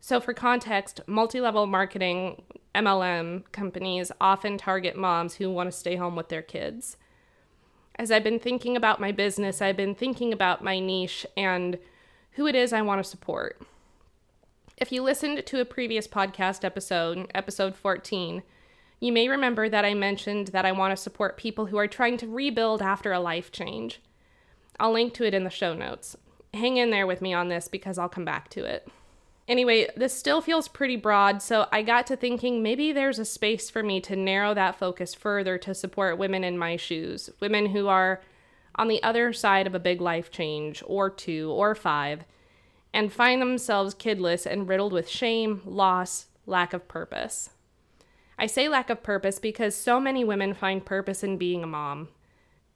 So, 0.00 0.20
for 0.20 0.34
context, 0.34 1.00
multi 1.06 1.40
level 1.40 1.66
marketing 1.66 2.42
MLM 2.74 3.44
companies 3.52 4.10
often 4.20 4.58
target 4.58 4.96
moms 4.96 5.34
who 5.34 5.50
want 5.50 5.70
to 5.70 5.76
stay 5.76 5.96
home 5.96 6.16
with 6.16 6.28
their 6.28 6.42
kids. 6.42 6.96
As 7.96 8.10
I've 8.10 8.24
been 8.24 8.40
thinking 8.40 8.76
about 8.76 9.00
my 9.00 9.12
business, 9.12 9.62
I've 9.62 9.76
been 9.76 9.94
thinking 9.94 10.32
about 10.32 10.64
my 10.64 10.80
niche 10.80 11.26
and 11.36 11.78
who 12.32 12.46
it 12.46 12.54
is 12.54 12.72
I 12.72 12.82
want 12.82 13.02
to 13.02 13.08
support. 13.08 13.60
If 14.76 14.90
you 14.90 15.02
listened 15.02 15.44
to 15.46 15.60
a 15.60 15.64
previous 15.64 16.08
podcast 16.08 16.64
episode, 16.64 17.30
episode 17.34 17.76
14, 17.76 18.42
you 19.02 19.10
may 19.10 19.28
remember 19.28 19.68
that 19.68 19.84
I 19.84 19.94
mentioned 19.94 20.48
that 20.48 20.64
I 20.64 20.70
want 20.70 20.96
to 20.96 21.02
support 21.02 21.36
people 21.36 21.66
who 21.66 21.76
are 21.76 21.88
trying 21.88 22.18
to 22.18 22.28
rebuild 22.28 22.80
after 22.80 23.12
a 23.12 23.18
life 23.18 23.50
change. 23.50 24.00
I'll 24.78 24.92
link 24.92 25.12
to 25.14 25.24
it 25.24 25.34
in 25.34 25.42
the 25.42 25.50
show 25.50 25.74
notes. 25.74 26.16
Hang 26.54 26.76
in 26.76 26.90
there 26.90 27.04
with 27.04 27.20
me 27.20 27.34
on 27.34 27.48
this 27.48 27.66
because 27.66 27.98
I'll 27.98 28.08
come 28.08 28.24
back 28.24 28.48
to 28.50 28.64
it. 28.64 28.86
Anyway, 29.48 29.88
this 29.96 30.16
still 30.16 30.40
feels 30.40 30.68
pretty 30.68 30.94
broad, 30.94 31.42
so 31.42 31.66
I 31.72 31.82
got 31.82 32.06
to 32.06 32.16
thinking 32.16 32.62
maybe 32.62 32.92
there's 32.92 33.18
a 33.18 33.24
space 33.24 33.68
for 33.68 33.82
me 33.82 34.00
to 34.02 34.14
narrow 34.14 34.54
that 34.54 34.78
focus 34.78 35.14
further 35.14 35.58
to 35.58 35.74
support 35.74 36.16
women 36.16 36.44
in 36.44 36.56
my 36.56 36.76
shoes, 36.76 37.28
women 37.40 37.66
who 37.66 37.88
are 37.88 38.22
on 38.76 38.86
the 38.86 39.02
other 39.02 39.32
side 39.32 39.66
of 39.66 39.74
a 39.74 39.80
big 39.80 40.00
life 40.00 40.30
change, 40.30 40.80
or 40.86 41.10
two, 41.10 41.50
or 41.50 41.74
five, 41.74 42.24
and 42.94 43.12
find 43.12 43.42
themselves 43.42 43.96
kidless 43.96 44.46
and 44.46 44.68
riddled 44.68 44.92
with 44.92 45.08
shame, 45.08 45.60
loss, 45.64 46.26
lack 46.46 46.72
of 46.72 46.86
purpose. 46.86 47.50
I 48.42 48.46
say 48.46 48.68
lack 48.68 48.90
of 48.90 49.04
purpose 49.04 49.38
because 49.38 49.76
so 49.76 50.00
many 50.00 50.24
women 50.24 50.52
find 50.52 50.84
purpose 50.84 51.22
in 51.22 51.36
being 51.36 51.62
a 51.62 51.66
mom. 51.68 52.08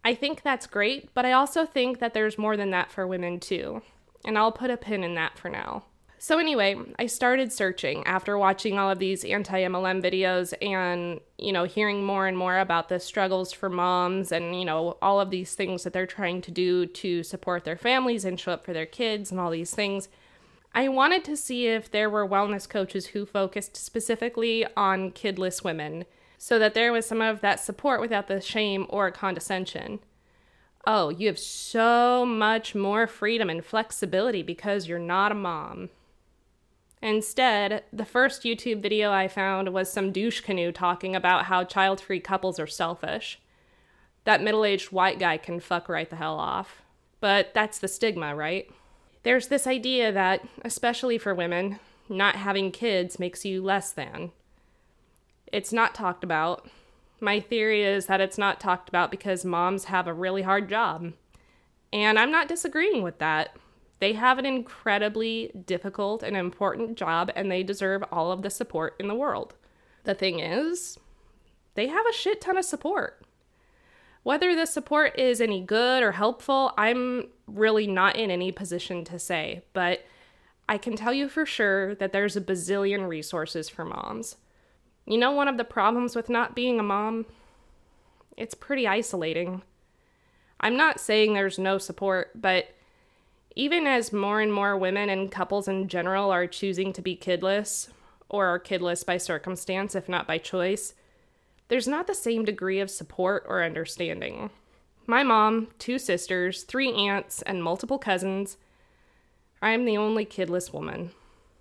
I 0.04 0.14
think 0.14 0.42
that's 0.42 0.64
great, 0.68 1.12
but 1.12 1.26
I 1.26 1.32
also 1.32 1.66
think 1.66 1.98
that 1.98 2.14
there's 2.14 2.38
more 2.38 2.56
than 2.56 2.70
that 2.70 2.92
for 2.92 3.04
women 3.04 3.40
too. 3.40 3.82
And 4.24 4.38
I'll 4.38 4.52
put 4.52 4.70
a 4.70 4.76
pin 4.76 5.02
in 5.02 5.16
that 5.16 5.36
for 5.36 5.48
now. 5.48 5.82
So, 6.18 6.38
anyway, 6.38 6.76
I 7.00 7.06
started 7.06 7.52
searching 7.52 8.06
after 8.06 8.38
watching 8.38 8.78
all 8.78 8.92
of 8.92 9.00
these 9.00 9.24
anti 9.24 9.60
MLM 9.62 10.00
videos 10.00 10.54
and, 10.62 11.18
you 11.36 11.52
know, 11.52 11.64
hearing 11.64 12.04
more 12.04 12.28
and 12.28 12.38
more 12.38 12.60
about 12.60 12.88
the 12.88 13.00
struggles 13.00 13.52
for 13.52 13.68
moms 13.68 14.30
and, 14.30 14.56
you 14.56 14.64
know, 14.64 14.96
all 15.02 15.20
of 15.20 15.30
these 15.30 15.56
things 15.56 15.82
that 15.82 15.92
they're 15.92 16.06
trying 16.06 16.42
to 16.42 16.52
do 16.52 16.86
to 16.86 17.24
support 17.24 17.64
their 17.64 17.76
families 17.76 18.24
and 18.24 18.38
show 18.38 18.52
up 18.52 18.64
for 18.64 18.72
their 18.72 18.86
kids 18.86 19.32
and 19.32 19.40
all 19.40 19.50
these 19.50 19.74
things. 19.74 20.08
I 20.76 20.88
wanted 20.88 21.24
to 21.24 21.38
see 21.38 21.68
if 21.68 21.90
there 21.90 22.10
were 22.10 22.28
wellness 22.28 22.68
coaches 22.68 23.06
who 23.06 23.24
focused 23.24 23.78
specifically 23.78 24.66
on 24.76 25.10
kidless 25.10 25.64
women, 25.64 26.04
so 26.36 26.58
that 26.58 26.74
there 26.74 26.92
was 26.92 27.06
some 27.06 27.22
of 27.22 27.40
that 27.40 27.60
support 27.60 27.98
without 27.98 28.28
the 28.28 28.42
shame 28.42 28.84
or 28.90 29.10
condescension. 29.10 30.00
Oh, 30.86 31.08
you 31.08 31.28
have 31.28 31.38
so 31.38 32.26
much 32.26 32.74
more 32.74 33.06
freedom 33.06 33.48
and 33.48 33.64
flexibility 33.64 34.42
because 34.42 34.86
you're 34.86 34.98
not 34.98 35.32
a 35.32 35.34
mom. 35.34 35.88
Instead, 37.00 37.84
the 37.90 38.04
first 38.04 38.42
YouTube 38.42 38.82
video 38.82 39.10
I 39.10 39.28
found 39.28 39.72
was 39.72 39.90
some 39.90 40.12
douche 40.12 40.40
canoe 40.40 40.72
talking 40.72 41.16
about 41.16 41.46
how 41.46 41.64
child 41.64 42.02
free 42.02 42.20
couples 42.20 42.60
are 42.60 42.66
selfish. 42.66 43.40
That 44.24 44.42
middle 44.42 44.66
aged 44.66 44.92
white 44.92 45.18
guy 45.18 45.38
can 45.38 45.58
fuck 45.58 45.88
right 45.88 46.10
the 46.10 46.16
hell 46.16 46.38
off. 46.38 46.82
But 47.18 47.54
that's 47.54 47.78
the 47.78 47.88
stigma, 47.88 48.36
right? 48.36 48.70
There's 49.26 49.48
this 49.48 49.66
idea 49.66 50.12
that, 50.12 50.46
especially 50.64 51.18
for 51.18 51.34
women, 51.34 51.80
not 52.08 52.36
having 52.36 52.70
kids 52.70 53.18
makes 53.18 53.44
you 53.44 53.60
less 53.60 53.90
than. 53.90 54.30
It's 55.52 55.72
not 55.72 55.96
talked 55.96 56.22
about. 56.22 56.68
My 57.18 57.40
theory 57.40 57.82
is 57.82 58.06
that 58.06 58.20
it's 58.20 58.38
not 58.38 58.60
talked 58.60 58.88
about 58.88 59.10
because 59.10 59.44
moms 59.44 59.86
have 59.86 60.06
a 60.06 60.14
really 60.14 60.42
hard 60.42 60.68
job. 60.68 61.12
And 61.92 62.20
I'm 62.20 62.30
not 62.30 62.46
disagreeing 62.46 63.02
with 63.02 63.18
that. 63.18 63.56
They 63.98 64.12
have 64.12 64.38
an 64.38 64.46
incredibly 64.46 65.50
difficult 65.66 66.22
and 66.22 66.36
important 66.36 66.96
job, 66.96 67.32
and 67.34 67.50
they 67.50 67.64
deserve 67.64 68.04
all 68.12 68.30
of 68.30 68.42
the 68.42 68.50
support 68.50 68.94
in 69.00 69.08
the 69.08 69.14
world. 69.16 69.54
The 70.04 70.14
thing 70.14 70.38
is, 70.38 71.00
they 71.74 71.88
have 71.88 72.06
a 72.08 72.12
shit 72.12 72.40
ton 72.40 72.58
of 72.58 72.64
support. 72.64 73.20
Whether 74.22 74.54
the 74.54 74.66
support 74.66 75.18
is 75.18 75.40
any 75.40 75.62
good 75.62 76.04
or 76.04 76.12
helpful, 76.12 76.72
I'm 76.78 77.30
really 77.46 77.86
not 77.86 78.16
in 78.16 78.30
any 78.30 78.52
position 78.52 79.04
to 79.04 79.18
say, 79.18 79.62
but 79.72 80.04
I 80.68 80.78
can 80.78 80.96
tell 80.96 81.12
you 81.12 81.28
for 81.28 81.46
sure 81.46 81.94
that 81.96 82.12
there's 82.12 82.36
a 82.36 82.40
bazillion 82.40 83.08
resources 83.08 83.68
for 83.68 83.84
moms. 83.84 84.36
You 85.06 85.18
know, 85.18 85.30
one 85.30 85.48
of 85.48 85.56
the 85.56 85.64
problems 85.64 86.16
with 86.16 86.28
not 86.28 86.56
being 86.56 86.80
a 86.80 86.82
mom? 86.82 87.26
It's 88.36 88.54
pretty 88.54 88.88
isolating. 88.88 89.62
I'm 90.60 90.76
not 90.76 90.98
saying 90.98 91.34
there's 91.34 91.58
no 91.58 91.78
support, 91.78 92.30
but 92.34 92.68
even 93.54 93.86
as 93.86 94.12
more 94.12 94.40
and 94.40 94.52
more 94.52 94.76
women 94.76 95.08
and 95.08 95.30
couples 95.30 95.68
in 95.68 95.88
general 95.88 96.30
are 96.30 96.46
choosing 96.46 96.92
to 96.92 97.02
be 97.02 97.16
kidless, 97.16 97.88
or 98.28 98.46
are 98.46 98.58
kidless 98.58 99.06
by 99.06 99.16
circumstance, 99.16 99.94
if 99.94 100.08
not 100.08 100.26
by 100.26 100.38
choice, 100.38 100.94
there's 101.68 101.88
not 101.88 102.06
the 102.06 102.14
same 102.14 102.44
degree 102.44 102.80
of 102.80 102.90
support 102.90 103.44
or 103.46 103.62
understanding. 103.62 104.50
My 105.06 105.22
mom, 105.22 105.68
two 105.78 105.98
sisters, 105.98 106.64
three 106.64 106.92
aunts, 106.92 107.42
and 107.42 107.62
multiple 107.62 107.98
cousins. 107.98 108.56
I 109.62 109.70
am 109.70 109.84
the 109.84 109.96
only 109.96 110.26
kidless 110.26 110.72
woman. 110.72 111.12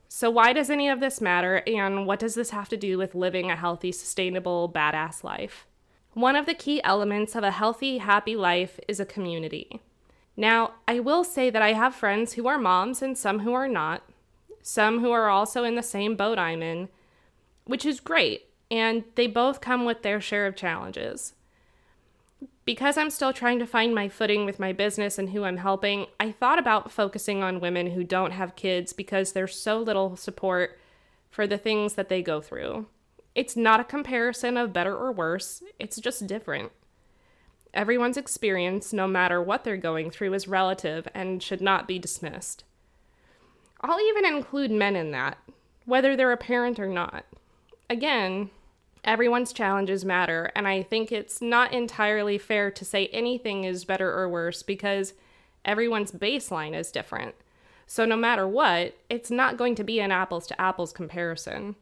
So, 0.07 0.31
why 0.31 0.53
does 0.53 0.69
any 0.69 0.89
of 0.89 0.99
this 0.99 1.21
matter, 1.21 1.61
and 1.67 2.07
what 2.07 2.19
does 2.19 2.35
this 2.35 2.49
have 2.49 2.69
to 2.69 2.77
do 2.77 2.97
with 2.97 3.13
living 3.13 3.51
a 3.51 3.55
healthy, 3.55 3.91
sustainable, 3.91 4.71
badass 4.73 5.23
life? 5.23 5.67
One 6.13 6.35
of 6.35 6.45
the 6.45 6.53
key 6.53 6.81
elements 6.83 7.35
of 7.35 7.43
a 7.43 7.51
healthy, 7.51 7.99
happy 7.99 8.35
life 8.35 8.79
is 8.87 8.99
a 8.99 9.05
community. 9.05 9.81
Now, 10.35 10.75
I 10.87 10.99
will 10.99 11.23
say 11.23 11.49
that 11.49 11.61
I 11.61 11.73
have 11.73 11.93
friends 11.93 12.33
who 12.33 12.47
are 12.47 12.57
moms 12.57 13.01
and 13.01 13.17
some 13.17 13.39
who 13.39 13.53
are 13.53 13.67
not, 13.67 14.03
some 14.61 15.01
who 15.01 15.11
are 15.11 15.29
also 15.29 15.63
in 15.63 15.75
the 15.75 15.83
same 15.83 16.15
boat 16.15 16.39
I'm 16.39 16.63
in, 16.63 16.89
which 17.65 17.85
is 17.85 17.99
great, 17.99 18.47
and 18.71 19.03
they 19.13 19.27
both 19.27 19.61
come 19.61 19.85
with 19.85 20.01
their 20.01 20.19
share 20.19 20.47
of 20.47 20.55
challenges. 20.55 21.34
Because 22.65 22.97
I'm 22.97 23.09
still 23.09 23.31
trying 23.31 23.59
to 23.59 23.67
find 23.67 23.93
my 23.93 24.09
footing 24.09 24.45
with 24.45 24.59
my 24.59 24.73
business 24.73 25.19
and 25.19 25.29
who 25.29 25.43
I'm 25.43 25.57
helping, 25.57 26.07
I 26.19 26.31
thought 26.31 26.57
about 26.57 26.91
focusing 26.91 27.43
on 27.43 27.59
women 27.59 27.91
who 27.91 28.03
don't 28.03 28.31
have 28.31 28.55
kids 28.55 28.91
because 28.91 29.33
there's 29.33 29.55
so 29.55 29.79
little 29.79 30.15
support 30.15 30.79
for 31.29 31.45
the 31.45 31.57
things 31.57 31.93
that 31.93 32.09
they 32.09 32.21
go 32.21 32.41
through. 32.41 32.87
It's 33.35 33.55
not 33.55 33.79
a 33.79 33.83
comparison 33.83 34.57
of 34.57 34.73
better 34.73 34.95
or 34.95 35.11
worse, 35.11 35.61
it's 35.77 35.97
just 35.97 36.25
different. 36.25 36.71
Everyone's 37.73 38.15
experience, 38.15 38.93
no 38.93 39.05
matter 39.05 39.41
what 39.41 39.65
they're 39.65 39.75
going 39.75 40.09
through, 40.09 40.33
is 40.33 40.47
relative 40.47 41.07
and 41.13 41.43
should 41.43 41.59
not 41.59 41.87
be 41.87 41.99
dismissed. 41.99 42.63
I'll 43.81 43.99
even 43.99 44.25
include 44.25 44.71
men 44.71 44.95
in 44.95 45.11
that, 45.11 45.37
whether 45.85 46.15
they're 46.15 46.31
a 46.31 46.37
parent 46.37 46.79
or 46.79 46.87
not. 46.87 47.25
Again, 47.89 48.49
everyone's 49.05 49.53
challenges 49.53 50.03
matter, 50.03 50.51
and 50.55 50.67
I 50.67 50.83
think 50.83 51.11
it's 51.11 51.41
not 51.41 51.71
entirely 51.71 52.37
fair 52.37 52.69
to 52.71 52.83
say 52.83 53.07
anything 53.07 53.63
is 53.63 53.85
better 53.85 54.11
or 54.11 54.27
worse 54.27 54.63
because 54.63 55.13
everyone's 55.63 56.11
baseline 56.11 56.77
is 56.77 56.91
different. 56.91 57.35
So, 57.87 58.03
no 58.03 58.17
matter 58.17 58.47
what, 58.47 58.97
it's 59.09 59.31
not 59.31 59.57
going 59.57 59.75
to 59.75 59.83
be 59.83 59.99
an 59.99 60.11
apples 60.11 60.47
to 60.47 60.59
apples 60.59 60.91
comparison. 60.91 61.75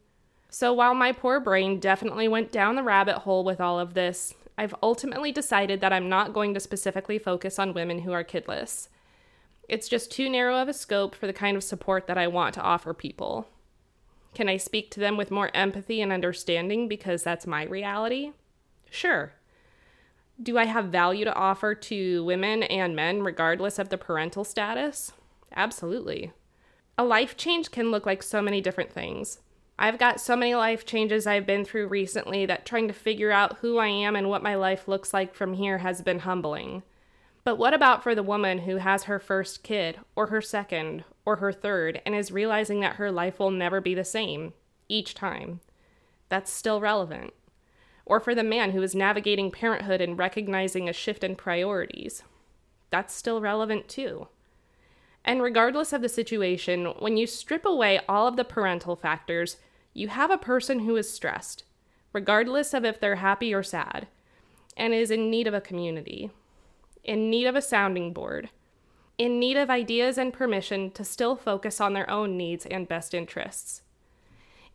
So, 0.49 0.73
while 0.73 0.93
my 0.93 1.11
poor 1.13 1.39
brain 1.39 1.79
definitely 1.79 2.27
went 2.27 2.51
down 2.51 2.75
the 2.75 2.83
rabbit 2.83 3.19
hole 3.19 3.43
with 3.43 3.61
all 3.61 3.79
of 3.79 3.93
this, 3.93 4.35
I've 4.57 4.75
ultimately 4.83 5.31
decided 5.31 5.81
that 5.81 5.93
I'm 5.93 6.09
not 6.09 6.33
going 6.33 6.53
to 6.53 6.59
specifically 6.59 7.17
focus 7.17 7.57
on 7.57 7.73
women 7.73 7.99
who 7.99 8.11
are 8.11 8.23
kidless. 8.23 8.89
It's 9.67 9.87
just 9.87 10.11
too 10.11 10.29
narrow 10.29 10.57
of 10.57 10.67
a 10.67 10.73
scope 10.73 11.15
for 11.15 11.25
the 11.25 11.33
kind 11.33 11.57
of 11.57 11.63
support 11.63 12.05
that 12.07 12.17
I 12.17 12.27
want 12.27 12.53
to 12.55 12.61
offer 12.61 12.93
people. 12.93 13.47
Can 14.33 14.49
I 14.49 14.57
speak 14.57 14.89
to 14.91 14.99
them 14.99 15.17
with 15.17 15.31
more 15.31 15.51
empathy 15.53 16.01
and 16.01 16.11
understanding 16.11 16.87
because 16.87 17.23
that's 17.23 17.45
my 17.45 17.65
reality? 17.65 18.31
Sure. 18.89 19.33
Do 20.41 20.57
I 20.57 20.65
have 20.65 20.85
value 20.85 21.25
to 21.25 21.33
offer 21.33 21.75
to 21.75 22.23
women 22.23 22.63
and 22.63 22.95
men 22.95 23.21
regardless 23.21 23.77
of 23.77 23.89
the 23.89 23.97
parental 23.97 24.43
status? 24.43 25.11
Absolutely. 25.55 26.31
A 26.97 27.03
life 27.03 27.37
change 27.37 27.71
can 27.71 27.91
look 27.91 28.05
like 28.05 28.23
so 28.23 28.41
many 28.41 28.61
different 28.61 28.91
things. 28.91 29.39
I've 29.77 29.97
got 29.97 30.21
so 30.21 30.35
many 30.35 30.55
life 30.55 30.85
changes 30.85 31.25
I've 31.25 31.45
been 31.45 31.65
through 31.65 31.87
recently 31.87 32.45
that 32.45 32.65
trying 32.65 32.87
to 32.87 32.93
figure 32.93 33.31
out 33.31 33.57
who 33.59 33.77
I 33.77 33.87
am 33.87 34.15
and 34.15 34.29
what 34.29 34.43
my 34.43 34.55
life 34.55 34.87
looks 34.87 35.13
like 35.13 35.33
from 35.33 35.53
here 35.53 35.79
has 35.79 36.01
been 36.01 36.19
humbling. 36.19 36.83
But 37.43 37.57
what 37.57 37.73
about 37.73 38.03
for 38.03 38.15
the 38.15 38.23
woman 38.23 38.59
who 38.59 38.77
has 38.77 39.03
her 39.03 39.19
first 39.19 39.63
kid, 39.63 39.99
or 40.15 40.27
her 40.27 40.41
second, 40.41 41.03
or 41.25 41.37
her 41.37 41.51
third, 41.51 42.01
and 42.05 42.15
is 42.15 42.31
realizing 42.31 42.79
that 42.79 42.95
her 42.95 43.11
life 43.11 43.39
will 43.39 43.51
never 43.51 43.81
be 43.81 43.93
the 43.93 44.05
same 44.05 44.53
each 44.87 45.13
time? 45.13 45.59
That's 46.29 46.51
still 46.51 46.79
relevant. 46.79 47.33
Or 48.05 48.19
for 48.19 48.33
the 48.33 48.43
man 48.43 48.71
who 48.71 48.81
is 48.81 48.95
navigating 48.95 49.51
parenthood 49.51 50.01
and 50.01 50.17
recognizing 50.17 50.87
a 50.87 50.93
shift 50.93 51.23
in 51.23 51.35
priorities? 51.35 52.23
That's 52.89 53.13
still 53.13 53.41
relevant 53.41 53.87
too. 53.87 54.27
And 55.25 55.41
regardless 55.41 55.93
of 55.93 56.01
the 56.01 56.09
situation, 56.09 56.85
when 56.99 57.17
you 57.17 57.27
strip 57.27 57.65
away 57.65 57.99
all 58.09 58.27
of 58.27 58.35
the 58.35 58.43
parental 58.43 58.95
factors, 58.95 59.57
you 59.93 60.09
have 60.09 60.31
a 60.31 60.37
person 60.37 60.79
who 60.79 60.95
is 60.95 61.09
stressed, 61.09 61.63
regardless 62.11 62.73
of 62.73 62.83
if 62.83 62.99
they're 62.99 63.17
happy 63.17 63.53
or 63.53 63.63
sad, 63.63 64.07
and 64.75 64.93
is 64.93 65.11
in 65.11 65.29
need 65.29 65.47
of 65.47 65.53
a 65.53 65.61
community, 65.61 66.31
in 67.03 67.29
need 67.29 67.45
of 67.45 67.55
a 67.55 67.61
sounding 67.61 68.13
board, 68.13 68.49
in 69.17 69.39
need 69.39 69.57
of 69.57 69.69
ideas 69.69 70.17
and 70.17 70.33
permission 70.33 70.91
to 70.91 71.03
still 71.03 71.35
focus 71.35 71.79
on 71.79 71.93
their 71.93 72.09
own 72.09 72.37
needs 72.37 72.65
and 72.65 72.87
best 72.87 73.13
interests. 73.13 73.81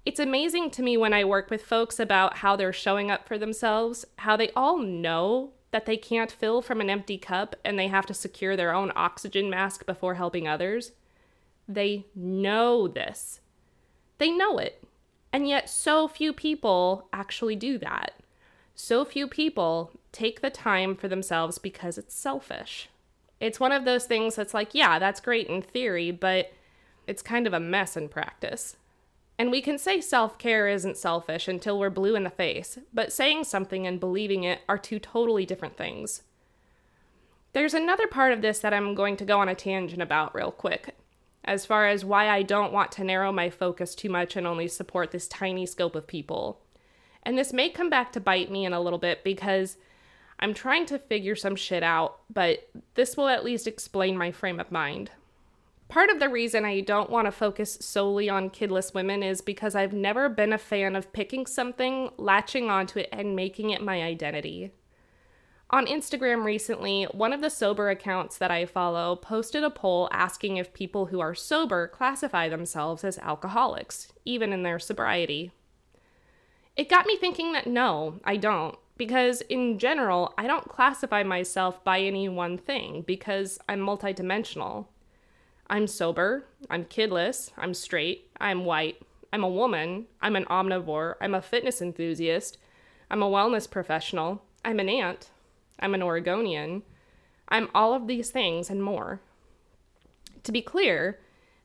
It's 0.05 0.21
amazing 0.21 0.71
to 0.71 0.83
me 0.83 0.97
when 0.97 1.13
I 1.13 1.25
work 1.25 1.51
with 1.51 1.65
folks 1.65 1.99
about 2.01 2.39
how 2.39 2.57
they're 2.57 2.73
showing 2.73 3.11
up 3.11 3.27
for 3.27 3.37
themselves, 3.37 4.07
how 4.17 4.37
they 4.37 4.51
all 4.57 4.79
know 4.79 5.51
that 5.71 5.87
they 5.87 5.97
can't 5.97 6.33
fill 6.33 6.63
from 6.63 6.81
an 6.81 6.89
empty 6.89 7.19
cup 7.19 7.57
and 7.65 7.79
they 7.79 7.89
have 7.89 8.07
to 8.07 8.15
secure 8.15 8.57
their 8.57 8.73
own 8.75 8.91
oxygen 8.97 9.51
mask 9.51 9.85
before 9.85 10.15
helping 10.15 10.49
others. 10.49 10.93
They 11.69 12.07
know 12.15 12.89
this. 12.89 13.41
They 14.17 14.31
know 14.31 14.57
it. 14.59 14.83
And 15.33 15.47
yet, 15.47 15.69
so 15.69 16.09
few 16.09 16.33
people 16.33 17.09
actually 17.13 17.57
do 17.57 17.77
that. 17.79 18.15
So 18.75 19.05
few 19.05 19.29
people 19.29 19.93
take 20.13 20.41
the 20.41 20.51
time 20.51 20.95
for 20.95 21.09
themselves 21.09 21.59
because 21.59 21.99
it's 21.99 22.15
selfish. 22.15 22.89
It's 23.41 23.61
one 23.61 23.73
of 23.73 23.85
those 23.85 24.07
things 24.07 24.37
that's 24.37 24.55
like, 24.55 24.75
yeah, 24.75 24.99
that's 24.99 25.21
great 25.21 25.47
in 25.47 25.63
theory, 25.63 26.11
but 26.11 26.53
it's 27.07 27.23
kind 27.23 27.47
of 27.47 27.53
a 27.53 27.61
mess 27.61 27.97
in 27.97 28.09
practice. 28.09 28.77
And 29.39 29.53
we 29.53 29.63
can 29.63 29.79
say 29.79 30.01
self 30.01 30.37
care 30.37 30.67
isn't 30.67 30.97
selfish 30.97 31.47
until 31.47 31.79
we're 31.79 31.91
blue 31.91 32.17
in 32.17 32.25
the 32.25 32.31
face, 32.31 32.79
but 32.93 33.13
saying 33.13 33.45
something 33.45 33.87
and 33.87 34.01
believing 34.01 34.43
it 34.43 34.63
are 34.69 34.79
two 34.79 34.99
totally 34.99 35.47
different 35.47 35.77
things. 35.77 36.23
There's 37.53 37.75
another 37.75 38.07
part 38.07 38.33
of 38.33 38.43
this 38.43 38.59
that 38.59 38.75
I'm 38.75 38.95
going 38.95 39.17
to 39.17 39.25
go 39.25 39.39
on 39.39 39.49
a 39.49 39.55
tangent 39.55 40.03
about 40.03 40.35
real 40.35 40.51
quick, 40.51 40.97
as 41.45 41.65
far 41.65 41.87
as 41.87 42.05
why 42.05 42.29
I 42.29 42.43
don't 42.43 42.73
want 42.73 42.93
to 42.93 43.05
narrow 43.05 43.33
my 43.33 43.49
focus 43.49 43.95
too 43.95 44.11
much 44.11 44.37
and 44.37 44.47
only 44.47 44.69
support 44.69 45.13
this 45.13 45.29
tiny 45.29 45.67
scope 45.67 45.95
of 45.95 46.07
people. 46.07 46.61
And 47.23 47.39
this 47.39 47.53
may 47.53 47.69
come 47.69 47.89
back 47.89 48.13
to 48.13 48.21
bite 48.21 48.51
me 48.51 48.65
in 48.65 48.73
a 48.73 48.81
little 48.81 48.99
bit 48.99 49.23
because 49.23 49.77
I'm 50.41 50.55
trying 50.55 50.87
to 50.87 50.99
figure 50.99 51.35
some 51.35 51.57
shit 51.57 51.83
out, 51.83 52.21
but 52.33 52.69
this 52.95 53.17
will 53.17 53.29
at 53.29 53.45
least 53.45 53.67
explain 53.67 54.17
my 54.17 54.31
frame 54.31 54.61
of 54.61 54.71
mind. 54.71 55.11
Part 55.89 56.11
of 56.11 56.21
the 56.21 56.29
reason 56.29 56.65
I 56.65 56.81
don't 56.81 57.11
want 57.11 57.27
to 57.27 57.33
focus 57.33 57.79
solely 57.81 58.29
on 58.29 58.51
kidless 58.51 58.93
women 58.93 59.23
is 59.23 59.41
because 59.41 59.75
I've 59.75 59.95
never 59.95 60.29
been 60.29 60.53
a 60.53 60.59
fan 60.59 60.95
of 60.95 61.13
picking 61.13 61.47
something, 61.47 62.11
latching 62.19 62.69
onto 62.71 62.99
it, 62.99 63.09
and 63.11 63.35
making 63.35 63.71
it 63.71 63.83
my 63.83 64.03
identity. 64.03 64.71
On 65.71 65.87
Instagram 65.87 66.45
recently, 66.45 67.05
one 67.05 67.33
of 67.33 67.41
the 67.41 67.51
sober 67.51 67.91
accounts 67.91 68.39
that 68.39 68.51
I 68.51 68.65
follow 68.65 69.17
posted 69.17 69.65
a 69.65 69.71
poll 69.71 70.09
asking 70.13 70.57
if 70.57 70.73
people 70.73 71.07
who 71.07 71.21
are 71.21 71.35
sober 71.35 71.89
classify 71.89 72.49
themselves 72.49 73.03
as 73.03 73.19
alcoholics, 73.19 74.13
even 74.25 74.53
in 74.53 74.63
their 74.63 74.79
sobriety. 74.79 75.53
It 76.77 76.89
got 76.89 77.07
me 77.07 77.17
thinking 77.17 77.53
that 77.53 77.67
no, 77.67 78.21
I 78.25 78.37
don't. 78.37 78.79
Because 78.99 79.41
in 79.43 79.79
general, 79.79 80.35
I 80.37 80.47
don't 80.47 80.69
classify 80.69 81.23
myself 81.23 81.83
by 81.85 82.01
any 82.01 82.29
one 82.29 82.59
thing 82.59 83.05
because 83.07 83.59
I'm 83.69 83.81
multidimensional. 83.81 84.87
I'm 85.71 85.87
sober, 85.87 86.47
I'm 86.69 86.85
kidless, 86.85 87.53
I'm 87.57 87.75
straight, 87.75 88.29
I'm 88.41 88.65
white, 88.65 89.01
I'm 89.33 89.45
a 89.45 89.49
woman, 89.49 90.07
I'm 90.21 90.35
an 90.35 90.47
omnivore, 90.47 91.15
I'm 91.21 91.35
a 91.35 91.43
fitness 91.43 91.81
enthusiast, 91.81 92.59
I'm 93.11 93.23
a 93.23 93.29
wellness 93.29 93.71
professional, 93.71 94.43
I'm 94.65 94.81
an 94.81 94.89
aunt, 94.89 95.31
I'm 95.79 95.95
an 95.95 96.03
Oregonian, 96.03 96.83
I'm 97.49 97.69
all 97.75 97.95
of 97.95 98.07
these 98.07 98.31
things 98.31 98.71
and 98.71 98.83
more. 98.83 99.21
To 100.45 100.53
be 100.53 100.63
clear, 100.63 101.19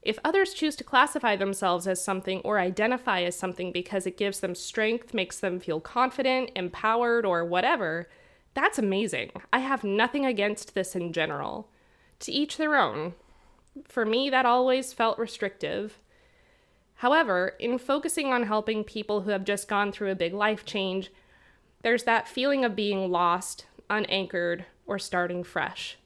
if 0.06 0.20
others 0.24 0.54
choose 0.54 0.76
to 0.78 0.84
classify 0.84 1.36
themselves 1.36 1.88
as 1.88 2.04
something 2.04 2.40
or 2.42 2.60
identify 2.60 3.22
as 3.22 3.36
something 3.36 3.72
because 3.72 4.06
it 4.06 4.18
gives 4.18 4.40
them 4.40 4.56
strength, 4.56 5.14
makes 5.14 5.40
them 5.40 5.60
feel 5.60 5.80
confident, 5.80 6.52
empowered, 6.56 7.26
or 7.26 7.46
whatever, 7.46 8.10
that's 8.54 8.78
amazing. 8.78 9.32
I 9.52 9.60
have 9.60 9.84
nothing 9.84 10.26
against 10.26 10.76
this 10.76 10.96
in 10.96 11.14
general. 11.14 11.70
To 12.20 12.32
each 12.32 12.58
their 12.58 12.76
own. 12.76 13.14
For 13.86 14.06
me, 14.06 14.30
that 14.30 14.46
always 14.46 14.94
felt 14.94 15.18
restrictive. 15.18 16.00
However, 16.96 17.54
in 17.60 17.78
focusing 17.78 18.32
on 18.32 18.44
helping 18.44 18.84
people 18.84 19.22
who 19.22 19.32
have 19.32 19.44
just 19.44 19.68
gone 19.68 19.92
through 19.92 20.12
a 20.12 20.16
big 20.16 20.34
life 20.34 20.64
change, 20.66 21.12
there's 21.82 22.04
that 22.04 22.28
feeling 22.28 22.64
of 22.64 22.76
being 22.76 23.12
lost, 23.12 23.66
unanchored, 23.90 24.66
or 24.86 25.00
starting 25.00 25.44
fresh. 25.44 25.98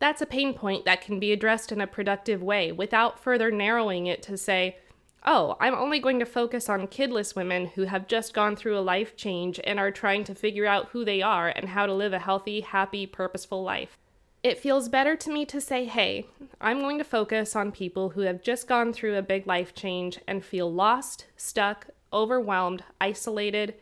That's 0.00 0.22
a 0.22 0.26
pain 0.26 0.54
point 0.54 0.84
that 0.84 1.00
can 1.00 1.18
be 1.18 1.32
addressed 1.32 1.72
in 1.72 1.80
a 1.80 1.86
productive 1.86 2.42
way 2.42 2.70
without 2.70 3.18
further 3.18 3.50
narrowing 3.50 4.06
it 4.06 4.22
to 4.24 4.36
say, 4.36 4.78
oh, 5.26 5.56
I'm 5.58 5.74
only 5.74 5.98
going 5.98 6.20
to 6.20 6.26
focus 6.26 6.68
on 6.68 6.86
kidless 6.86 7.34
women 7.34 7.66
who 7.66 7.82
have 7.82 8.06
just 8.06 8.32
gone 8.32 8.54
through 8.54 8.78
a 8.78 8.80
life 8.80 9.16
change 9.16 9.60
and 9.64 9.78
are 9.78 9.90
trying 9.90 10.24
to 10.24 10.34
figure 10.34 10.66
out 10.66 10.90
who 10.90 11.04
they 11.04 11.20
are 11.20 11.48
and 11.48 11.70
how 11.70 11.86
to 11.86 11.92
live 11.92 12.12
a 12.12 12.18
healthy, 12.20 12.60
happy, 12.60 13.06
purposeful 13.06 13.62
life. 13.62 13.98
It 14.42 14.58
feels 14.58 14.88
better 14.88 15.16
to 15.16 15.32
me 15.32 15.44
to 15.46 15.60
say, 15.60 15.84
hey, 15.84 16.26
I'm 16.60 16.78
going 16.78 16.98
to 16.98 17.04
focus 17.04 17.56
on 17.56 17.72
people 17.72 18.10
who 18.10 18.20
have 18.20 18.40
just 18.40 18.68
gone 18.68 18.92
through 18.92 19.16
a 19.16 19.22
big 19.22 19.48
life 19.48 19.74
change 19.74 20.20
and 20.28 20.44
feel 20.44 20.72
lost, 20.72 21.26
stuck, 21.36 21.88
overwhelmed, 22.12 22.84
isolated, 23.00 23.74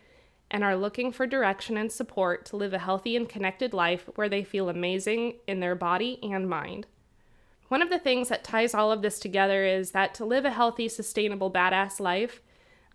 and 0.50 0.62
are 0.62 0.76
looking 0.76 1.12
for 1.12 1.26
direction 1.26 1.76
and 1.76 1.90
support 1.90 2.44
to 2.46 2.56
live 2.56 2.72
a 2.72 2.78
healthy 2.78 3.16
and 3.16 3.28
connected 3.28 3.74
life 3.74 4.08
where 4.14 4.28
they 4.28 4.44
feel 4.44 4.68
amazing 4.68 5.34
in 5.46 5.60
their 5.60 5.74
body 5.74 6.18
and 6.22 6.48
mind. 6.48 6.86
One 7.68 7.82
of 7.82 7.90
the 7.90 7.98
things 7.98 8.28
that 8.28 8.44
ties 8.44 8.74
all 8.74 8.92
of 8.92 9.02
this 9.02 9.18
together 9.18 9.64
is 9.64 9.90
that 9.90 10.14
to 10.14 10.24
live 10.24 10.44
a 10.44 10.50
healthy, 10.50 10.88
sustainable, 10.88 11.50
badass 11.50 11.98
life, 11.98 12.40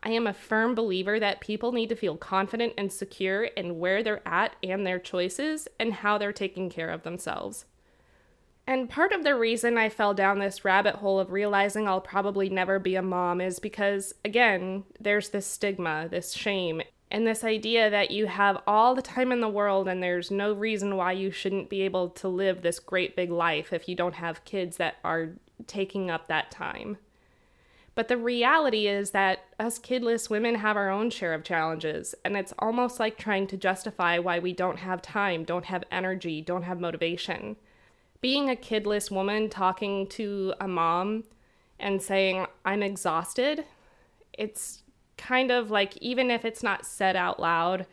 I 0.03 0.11
am 0.11 0.25
a 0.25 0.33
firm 0.33 0.73
believer 0.73 1.19
that 1.19 1.41
people 1.41 1.73
need 1.73 1.89
to 1.89 1.95
feel 1.95 2.17
confident 2.17 2.73
and 2.77 2.91
secure 2.91 3.43
in 3.43 3.79
where 3.79 4.01
they're 4.01 4.27
at 4.27 4.55
and 4.63 4.87
their 4.87 4.97
choices 4.97 5.67
and 5.79 5.93
how 5.93 6.17
they're 6.17 6.33
taking 6.33 6.69
care 6.69 6.89
of 6.89 7.03
themselves. 7.03 7.65
And 8.65 8.89
part 8.89 9.11
of 9.11 9.23
the 9.23 9.35
reason 9.35 9.77
I 9.77 9.89
fell 9.89 10.13
down 10.13 10.39
this 10.39 10.63
rabbit 10.63 10.95
hole 10.95 11.19
of 11.19 11.31
realizing 11.31 11.87
I'll 11.87 12.01
probably 12.01 12.49
never 12.49 12.79
be 12.79 12.95
a 12.95 13.01
mom 13.01 13.41
is 13.41 13.59
because, 13.59 14.13
again, 14.23 14.85
there's 14.99 15.29
this 15.29 15.45
stigma, 15.45 16.07
this 16.09 16.31
shame, 16.33 16.81
and 17.11 17.27
this 17.27 17.43
idea 17.43 17.89
that 17.89 18.09
you 18.09 18.25
have 18.27 18.61
all 18.65 18.95
the 18.95 19.01
time 19.01 19.33
in 19.33 19.41
the 19.41 19.49
world 19.49 19.87
and 19.87 20.01
there's 20.01 20.31
no 20.31 20.53
reason 20.53 20.95
why 20.95 21.11
you 21.11 21.29
shouldn't 21.29 21.69
be 21.69 21.81
able 21.81 22.09
to 22.09 22.29
live 22.29 22.61
this 22.61 22.79
great 22.79 23.17
big 23.17 23.29
life 23.29 23.73
if 23.73 23.89
you 23.89 23.95
don't 23.95 24.15
have 24.15 24.45
kids 24.45 24.77
that 24.77 24.95
are 25.03 25.31
taking 25.67 26.09
up 26.09 26.27
that 26.27 26.49
time. 26.49 26.97
But 27.93 28.07
the 28.07 28.17
reality 28.17 28.87
is 28.87 29.11
that 29.11 29.43
us 29.59 29.77
kidless 29.77 30.29
women 30.29 30.55
have 30.55 30.77
our 30.77 30.89
own 30.89 31.09
share 31.09 31.33
of 31.33 31.43
challenges, 31.43 32.15
and 32.23 32.37
it's 32.37 32.53
almost 32.57 32.99
like 32.99 33.17
trying 33.17 33.47
to 33.47 33.57
justify 33.57 34.17
why 34.17 34.39
we 34.39 34.53
don't 34.53 34.79
have 34.79 35.01
time, 35.01 35.43
don't 35.43 35.65
have 35.65 35.83
energy, 35.91 36.41
don't 36.41 36.63
have 36.63 36.79
motivation. 36.79 37.57
Being 38.21 38.49
a 38.49 38.55
kidless 38.55 39.11
woman 39.11 39.49
talking 39.49 40.07
to 40.07 40.53
a 40.61 40.69
mom 40.69 41.25
and 41.77 42.01
saying, 42.01 42.45
I'm 42.63 42.81
exhausted, 42.81 43.65
it's 44.31 44.83
kind 45.21 45.51
of 45.51 45.69
like, 45.69 45.95
even 45.97 46.31
if 46.31 46.43
it's 46.43 46.63
not 46.63 46.85
said 46.85 47.15
out 47.15 47.39
loud, 47.39 47.85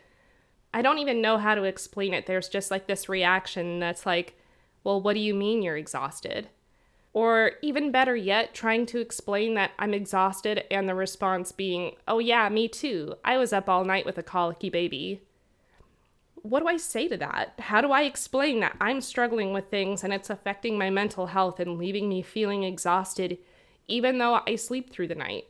I 0.72 0.82
don't 0.82 0.98
even 0.98 1.20
know 1.20 1.38
how 1.38 1.54
to 1.54 1.64
explain 1.64 2.14
it. 2.14 2.26
There's 2.26 2.48
just 2.48 2.70
like 2.70 2.86
this 2.86 3.08
reaction 3.08 3.78
that's 3.78 4.06
like, 4.06 4.38
well, 4.82 5.00
what 5.00 5.14
do 5.14 5.20
you 5.20 5.34
mean 5.34 5.62
you're 5.62 5.76
exhausted? 5.76 6.48
Or 7.12 7.52
even 7.62 7.90
better 7.92 8.16
yet, 8.16 8.54
trying 8.54 8.86
to 8.86 9.00
explain 9.00 9.54
that 9.54 9.72
I'm 9.78 9.92
exhausted 9.92 10.64
and 10.70 10.88
the 10.88 10.94
response 10.94 11.52
being, 11.52 11.96
oh, 12.06 12.18
yeah, 12.18 12.48
me 12.48 12.68
too. 12.68 13.14
I 13.24 13.36
was 13.38 13.52
up 13.52 13.68
all 13.68 13.84
night 13.84 14.06
with 14.06 14.18
a 14.18 14.22
colicky 14.22 14.70
baby. 14.70 15.22
What 16.36 16.60
do 16.60 16.68
I 16.68 16.76
say 16.76 17.08
to 17.08 17.16
that? 17.16 17.54
How 17.58 17.80
do 17.80 17.90
I 17.90 18.02
explain 18.02 18.60
that 18.60 18.76
I'm 18.80 19.00
struggling 19.00 19.52
with 19.52 19.68
things 19.68 20.04
and 20.04 20.12
it's 20.12 20.30
affecting 20.30 20.78
my 20.78 20.88
mental 20.88 21.26
health 21.26 21.60
and 21.60 21.76
leaving 21.76 22.08
me 22.08 22.22
feeling 22.22 22.62
exhausted 22.62 23.38
even 23.86 24.18
though 24.18 24.40
I 24.46 24.54
sleep 24.56 24.90
through 24.90 25.08
the 25.08 25.14
night? 25.14 25.46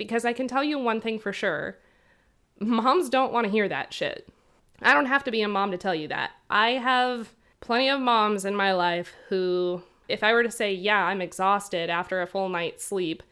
Because 0.00 0.24
I 0.24 0.32
can 0.32 0.48
tell 0.48 0.64
you 0.64 0.78
one 0.78 1.02
thing 1.02 1.18
for 1.18 1.30
sure 1.30 1.76
moms 2.58 3.10
don't 3.10 3.34
want 3.34 3.44
to 3.44 3.50
hear 3.50 3.68
that 3.68 3.92
shit. 3.92 4.26
I 4.80 4.94
don't 4.94 5.04
have 5.04 5.24
to 5.24 5.30
be 5.30 5.42
a 5.42 5.48
mom 5.48 5.72
to 5.72 5.76
tell 5.76 5.94
you 5.94 6.08
that. 6.08 6.30
I 6.48 6.70
have 6.70 7.34
plenty 7.60 7.90
of 7.90 8.00
moms 8.00 8.46
in 8.46 8.56
my 8.56 8.72
life 8.72 9.12
who, 9.28 9.82
if 10.08 10.22
I 10.22 10.32
were 10.32 10.42
to 10.42 10.50
say, 10.50 10.72
yeah, 10.72 11.04
I'm 11.04 11.20
exhausted 11.20 11.90
after 11.90 12.22
a 12.22 12.26
full 12.26 12.48
night's 12.48 12.82
sleep, 12.82 13.22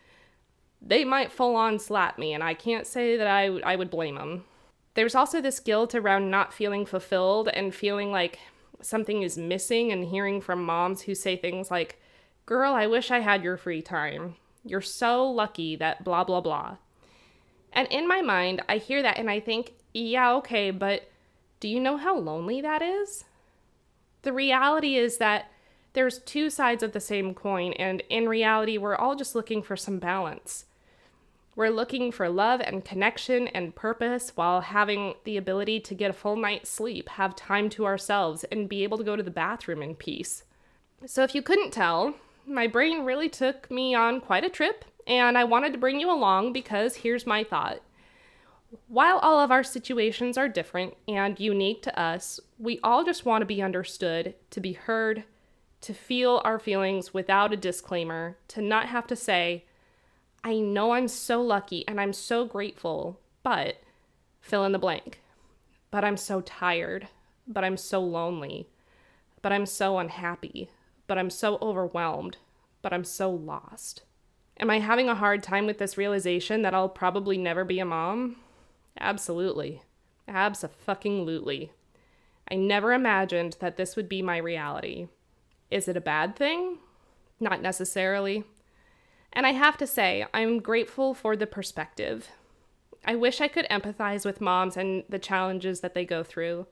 they 0.82 1.06
might 1.06 1.32
full 1.32 1.56
on 1.56 1.78
slap 1.78 2.18
me, 2.18 2.34
and 2.34 2.44
I 2.44 2.52
can't 2.52 2.86
say 2.86 3.16
that 3.16 3.26
I, 3.26 3.46
I 3.60 3.76
would 3.76 3.88
blame 3.88 4.16
them. 4.16 4.44
There's 4.92 5.14
also 5.14 5.40
this 5.40 5.60
guilt 5.60 5.94
around 5.94 6.30
not 6.30 6.52
feeling 6.52 6.84
fulfilled 6.84 7.48
and 7.48 7.74
feeling 7.74 8.12
like 8.12 8.38
something 8.82 9.22
is 9.22 9.38
missing, 9.38 9.90
and 9.90 10.04
hearing 10.04 10.42
from 10.42 10.62
moms 10.62 11.02
who 11.02 11.14
say 11.14 11.34
things 11.34 11.70
like, 11.70 11.98
Girl, 12.44 12.74
I 12.74 12.86
wish 12.86 13.10
I 13.10 13.20
had 13.20 13.42
your 13.42 13.56
free 13.56 13.80
time. 13.80 14.36
You're 14.68 14.80
so 14.80 15.28
lucky 15.28 15.76
that 15.76 16.04
blah, 16.04 16.24
blah, 16.24 16.40
blah. 16.40 16.76
And 17.72 17.88
in 17.88 18.08
my 18.08 18.22
mind, 18.22 18.62
I 18.68 18.78
hear 18.78 19.02
that 19.02 19.18
and 19.18 19.30
I 19.30 19.40
think, 19.40 19.74
yeah, 19.94 20.32
okay, 20.34 20.70
but 20.70 21.10
do 21.60 21.68
you 21.68 21.80
know 21.80 21.96
how 21.96 22.16
lonely 22.16 22.60
that 22.60 22.82
is? 22.82 23.24
The 24.22 24.32
reality 24.32 24.96
is 24.96 25.18
that 25.18 25.50
there's 25.92 26.18
two 26.20 26.50
sides 26.50 26.82
of 26.82 26.92
the 26.92 27.00
same 27.00 27.34
coin, 27.34 27.72
and 27.72 28.02
in 28.08 28.28
reality, 28.28 28.78
we're 28.78 28.94
all 28.94 29.16
just 29.16 29.34
looking 29.34 29.62
for 29.62 29.76
some 29.76 29.98
balance. 29.98 30.66
We're 31.56 31.70
looking 31.70 32.12
for 32.12 32.28
love 32.28 32.60
and 32.60 32.84
connection 32.84 33.48
and 33.48 33.74
purpose 33.74 34.30
while 34.36 34.60
having 34.60 35.14
the 35.24 35.36
ability 35.36 35.80
to 35.80 35.94
get 35.94 36.10
a 36.10 36.14
full 36.14 36.36
night's 36.36 36.70
sleep, 36.70 37.08
have 37.08 37.34
time 37.34 37.68
to 37.70 37.84
ourselves, 37.84 38.44
and 38.44 38.68
be 38.68 38.84
able 38.84 38.98
to 38.98 39.04
go 39.04 39.16
to 39.16 39.24
the 39.24 39.30
bathroom 39.30 39.82
in 39.82 39.96
peace. 39.96 40.44
So, 41.04 41.24
if 41.24 41.34
you 41.34 41.42
couldn't 41.42 41.72
tell, 41.72 42.14
my 42.48 42.66
brain 42.66 43.04
really 43.04 43.28
took 43.28 43.70
me 43.70 43.94
on 43.94 44.20
quite 44.20 44.44
a 44.44 44.50
trip, 44.50 44.84
and 45.06 45.36
I 45.36 45.44
wanted 45.44 45.72
to 45.72 45.78
bring 45.78 46.00
you 46.00 46.10
along 46.10 46.52
because 46.52 46.96
here's 46.96 47.26
my 47.26 47.44
thought. 47.44 47.80
While 48.86 49.18
all 49.18 49.40
of 49.40 49.50
our 49.50 49.64
situations 49.64 50.36
are 50.36 50.48
different 50.48 50.96
and 51.06 51.38
unique 51.40 51.82
to 51.82 51.98
us, 51.98 52.40
we 52.58 52.80
all 52.82 53.04
just 53.04 53.24
want 53.24 53.42
to 53.42 53.46
be 53.46 53.62
understood, 53.62 54.34
to 54.50 54.60
be 54.60 54.72
heard, 54.74 55.24
to 55.80 55.94
feel 55.94 56.42
our 56.44 56.58
feelings 56.58 57.14
without 57.14 57.52
a 57.52 57.56
disclaimer, 57.56 58.36
to 58.48 58.60
not 58.60 58.86
have 58.86 59.06
to 59.06 59.16
say, 59.16 59.64
I 60.44 60.58
know 60.58 60.92
I'm 60.92 61.08
so 61.08 61.40
lucky 61.40 61.86
and 61.88 62.00
I'm 62.00 62.12
so 62.12 62.44
grateful, 62.44 63.20
but 63.42 63.76
fill 64.40 64.64
in 64.64 64.72
the 64.72 64.78
blank. 64.78 65.20
But 65.90 66.04
I'm 66.04 66.16
so 66.16 66.40
tired, 66.42 67.08
but 67.46 67.64
I'm 67.64 67.76
so 67.76 68.00
lonely, 68.00 68.68
but 69.40 69.52
I'm 69.52 69.66
so 69.66 69.98
unhappy, 69.98 70.68
but 71.08 71.18
I'm 71.18 71.30
so 71.30 71.58
overwhelmed, 71.60 72.36
but 72.80 72.92
I'm 72.92 73.02
so 73.02 73.28
lost. 73.28 74.02
Am 74.60 74.70
I 74.70 74.78
having 74.78 75.08
a 75.08 75.16
hard 75.16 75.42
time 75.42 75.66
with 75.66 75.78
this 75.78 75.98
realization 75.98 76.62
that 76.62 76.74
I'll 76.74 76.88
probably 76.88 77.36
never 77.36 77.64
be 77.64 77.80
a 77.80 77.84
mom? 77.84 78.36
Absolutely. 79.00 79.82
Abso-fucking-lutely. 80.28 81.72
I 82.50 82.54
never 82.54 82.92
imagined 82.92 83.56
that 83.60 83.76
this 83.76 83.96
would 83.96 84.08
be 84.08 84.22
my 84.22 84.36
reality. 84.36 85.08
Is 85.70 85.88
it 85.88 85.96
a 85.96 86.00
bad 86.00 86.36
thing? 86.36 86.78
Not 87.40 87.62
necessarily. 87.62 88.44
And 89.32 89.46
I 89.46 89.52
have 89.52 89.76
to 89.78 89.86
say, 89.86 90.26
I'm 90.32 90.60
grateful 90.60 91.14
for 91.14 91.36
the 91.36 91.46
perspective. 91.46 92.28
I 93.04 93.14
wish 93.14 93.40
I 93.40 93.48
could 93.48 93.66
empathize 93.70 94.24
with 94.24 94.40
moms 94.40 94.76
and 94.76 95.04
the 95.08 95.18
challenges 95.18 95.80
that 95.80 95.94
they 95.94 96.04
go 96.04 96.22
through. 96.22 96.66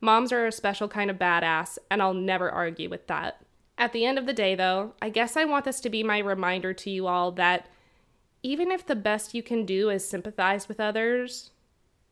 Moms 0.00 0.30
are 0.30 0.46
a 0.46 0.52
special 0.52 0.88
kind 0.88 1.10
of 1.10 1.18
badass, 1.18 1.78
and 1.90 2.02
I'll 2.02 2.14
never 2.14 2.50
argue 2.50 2.88
with 2.88 3.06
that. 3.08 3.42
At 3.78 3.92
the 3.92 4.06
end 4.06 4.18
of 4.18 4.26
the 4.26 4.32
day, 4.32 4.54
though, 4.54 4.94
I 5.02 5.10
guess 5.10 5.36
I 5.36 5.44
want 5.44 5.64
this 5.64 5.80
to 5.80 5.90
be 5.90 6.02
my 6.02 6.18
reminder 6.18 6.72
to 6.72 6.90
you 6.90 7.06
all 7.06 7.30
that 7.32 7.68
even 8.42 8.70
if 8.70 8.86
the 8.86 8.96
best 8.96 9.34
you 9.34 9.42
can 9.42 9.66
do 9.66 9.90
is 9.90 10.06
sympathize 10.08 10.68
with 10.68 10.80
others, 10.80 11.50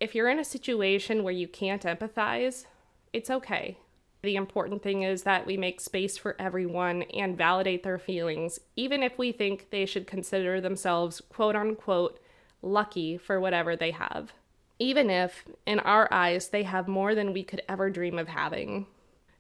if 0.01 0.15
you're 0.15 0.29
in 0.29 0.39
a 0.39 0.45
situation 0.45 1.23
where 1.23 1.33
you 1.33 1.49
can't 1.49 1.85
empathize, 1.85 2.67
it's 3.13 3.31
okay. 3.31 3.79
The 4.23 4.37
important 4.37 4.83
thing 4.83 5.03
is 5.03 5.23
that 5.23 5.47
we 5.47 5.57
make 5.57 5.81
space 5.81 6.19
for 6.19 6.35
everyone 6.39 7.03
and 7.15 7.37
validate 7.37 7.83
their 7.83 7.99
feelings, 7.99 8.59
even 8.75 9.03
if 9.03 9.17
we 9.19 9.33
think 9.33 9.71
they 9.71 9.87
should 9.87 10.07
consider 10.07 10.61
themselves 10.61 11.23
quote 11.29 11.55
unquote 11.57 12.19
lucky 12.63 13.17
for 13.19 13.39
whatever 13.41 13.77
they 13.77 13.91
have. 13.93 14.33
even 14.79 15.09
if, 15.11 15.45
in 15.67 15.79
our 15.81 16.13
eyes, 16.13 16.49
they 16.49 16.65
have 16.65 16.89
more 16.89 17.15
than 17.15 17.33
we 17.33 17.45
could 17.45 17.63
ever 17.69 17.91
dream 17.91 18.19
of 18.19 18.29
having. 18.29 18.87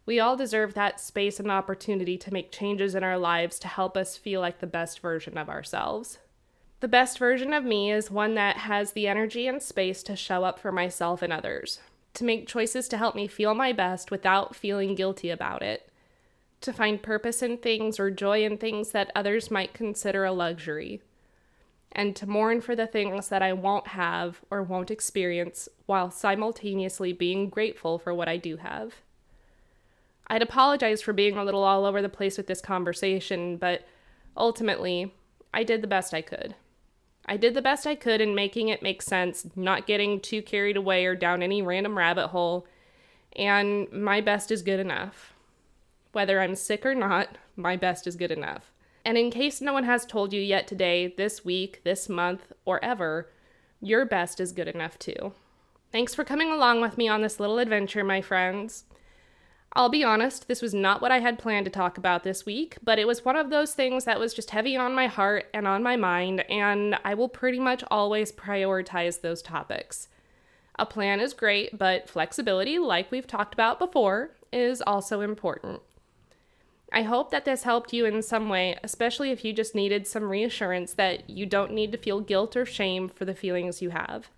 We 0.07 0.21
all 0.21 0.37
deserve 0.37 0.75
that 0.75 1.01
space 1.01 1.41
and 1.41 1.51
opportunity 1.51 2.19
to 2.19 2.33
make 2.33 2.53
changes 2.53 2.95
in 2.95 3.03
our 3.03 3.19
lives 3.19 3.59
to 3.61 3.69
help 3.69 3.97
us 3.97 4.17
feel 4.17 4.41
like 4.41 4.61
the 4.61 4.67
best 4.67 5.01
version 5.01 5.39
of 5.39 5.49
ourselves. 5.49 6.19
The 6.81 6.89
best 6.89 7.19
version 7.19 7.55
of 7.55 7.65
me 7.65 7.91
is 7.91 8.11
one 8.11 8.35
that 8.35 8.59
has 8.59 8.93
the 8.93 9.09
energy 9.09 9.47
and 9.47 9.63
space 9.63 10.03
to 10.03 10.17
show 10.17 10.45
up 10.45 10.59
for 10.59 10.71
myself 10.71 11.23
and 11.23 11.33
others, 11.33 11.81
to 12.13 12.25
make 12.25 12.47
choices 12.47 12.89
to 12.89 12.99
help 12.99 13.15
me 13.15 13.27
feel 13.27 13.55
my 13.55 13.73
best 13.73 14.11
without 14.11 14.55
feeling 14.55 14.95
guilty 14.95 15.31
about 15.31 15.63
it, 15.63 15.91
to 16.61 16.75
find 16.75 17.03
purpose 17.03 17.43
in 17.43 17.57
things 17.57 17.99
or 17.99 18.11
joy 18.11 18.45
in 18.45 18.59
things 18.59 18.91
that 18.91 19.11
others 19.15 19.51
might 19.51 19.73
consider 19.73 20.27
a 20.27 20.33
luxury, 20.33 21.01
and 21.93 22.15
to 22.17 22.29
mourn 22.29 22.61
for 22.61 22.77
the 22.77 22.87
things 22.87 23.29
that 23.29 23.41
I 23.43 23.55
won't 23.55 23.89
have 23.89 24.43
or 24.51 24.63
won't 24.63 24.91
experience 24.91 25.69
while 25.87 26.11
simultaneously 26.11 27.15
being 27.15 27.49
grateful 27.49 27.99
for 27.99 28.13
what 28.13 28.29
I 28.29 28.37
do 28.37 28.59
have. 28.59 28.97
I'd 30.27 30.43
apologize 30.43 31.03
for 31.03 31.13
being 31.13 31.37
a 31.37 31.45
little 31.45 31.63
all 31.63 31.85
over 31.85 32.01
the 32.01 32.09
place 32.09 32.37
with 32.37 32.47
this 32.47 32.61
conversation, 32.61 33.57
but 33.57 33.87
ultimately, 34.37 35.15
I 35.53 35.65
did 35.65 35.83
the 35.83 35.87
best 35.89 36.15
I 36.15 36.23
could. 36.23 36.55
I 37.27 37.37
did 37.37 37.55
the 37.55 37.63
best 37.63 37.87
I 37.87 37.95
could 37.95 38.21
in 38.21 38.35
making 38.35 38.69
it 38.69 38.83
make 38.83 39.01
sense, 39.01 39.47
not 39.57 39.87
getting 39.87 40.21
too 40.21 40.43
carried 40.43 40.77
away 40.77 41.07
or 41.07 41.15
down 41.15 41.43
any 41.43 41.63
random 41.63 41.97
rabbit 41.97 42.29
hole, 42.29 42.67
and 43.35 43.91
my 43.93 44.21
best 44.21 44.51
is 44.51 44.63
good 44.63 44.81
enough. 44.81 45.35
Whether 46.13 46.41
I'm 46.41 46.55
sick 46.55 46.85
or 46.85 46.95
not, 46.95 47.39
my 47.57 47.77
best 47.77 48.07
is 48.07 48.17
good 48.17 48.31
enough. 48.31 48.73
And 49.05 49.19
in 49.19 49.31
case 49.31 49.61
no 49.61 49.73
one 49.73 49.85
has 49.85 50.07
told 50.07 50.33
you 50.33 50.41
yet 50.41 50.67
today, 50.67 51.13
this 51.17 51.45
week, 51.45 51.83
this 51.85 52.09
month, 52.09 52.53
or 52.65 52.83
ever, 52.85 53.31
your 53.81 54.05
best 54.05 54.41
is 54.41 54.53
good 54.53 54.69
enough 54.69 54.99
too. 54.99 55.33
Thanks 55.93 56.15
for 56.15 56.25
coming 56.25 56.51
along 56.51 56.81
with 56.81 56.97
me 56.97 57.09
on 57.09 57.23
this 57.23 57.39
little 57.39 57.59
adventure, 57.59 58.03
my 58.03 58.21
friends. 58.21 58.85
I'll 59.77 59.89
be 59.89 60.05
honest, 60.05 60.47
this 60.47 60.63
was 60.63 60.73
not 60.73 61.03
what 61.03 61.11
I 61.11 61.19
had 61.19 61.39
planned 61.39 61.65
to 61.65 61.71
talk 61.71 61.99
about 61.99 62.23
this 62.23 62.47
week, 62.47 62.79
but 62.85 63.01
it 63.01 63.09
was 63.09 63.25
one 63.25 63.35
of 63.35 63.51
those 63.51 63.75
things 63.75 64.05
that 64.05 64.21
was 64.21 64.33
just 64.33 64.51
heavy 64.51 64.77
on 64.77 64.95
my 64.95 65.09
heart 65.09 65.47
and 65.53 65.67
on 65.67 65.83
my 65.83 65.97
mind, 65.97 66.43
and 66.49 66.97
I 67.05 67.15
will 67.15 67.29
pretty 67.29 67.59
much 67.59 67.83
always 67.91 68.31
prioritize 68.31 69.21
those 69.21 69.43
topics. 69.43 70.07
A 70.79 70.87
plan 70.87 71.19
is 71.19 71.35
great, 71.35 71.77
but 71.77 72.09
flexibility, 72.09 72.79
like 72.79 73.11
we've 73.11 73.27
talked 73.27 73.53
about 73.53 73.81
before, 73.81 74.37
is 74.53 74.81
also 74.81 75.23
important. 75.23 75.83
I 76.93 77.03
hope 77.03 77.33
that 77.33 77.45
this 77.45 77.65
helped 77.65 77.93
you 77.93 78.07
in 78.07 78.23
some 78.23 78.49
way, 78.49 78.79
especially 78.85 79.33
if 79.33 79.45
you 79.45 79.53
just 79.53 79.75
needed 79.75 80.07
some 80.07 80.31
reassurance 80.31 80.93
that 80.93 81.29
you 81.29 81.47
don't 81.47 81.73
need 81.73 81.91
to 81.91 81.99
feel 81.99 82.21
guilt 82.21 82.57
or 82.57 82.65
shame 82.65 83.09
for 83.09 83.25
the 83.25 83.35
feelings 83.35 83.83
you 83.83 83.91
have. 83.91 84.31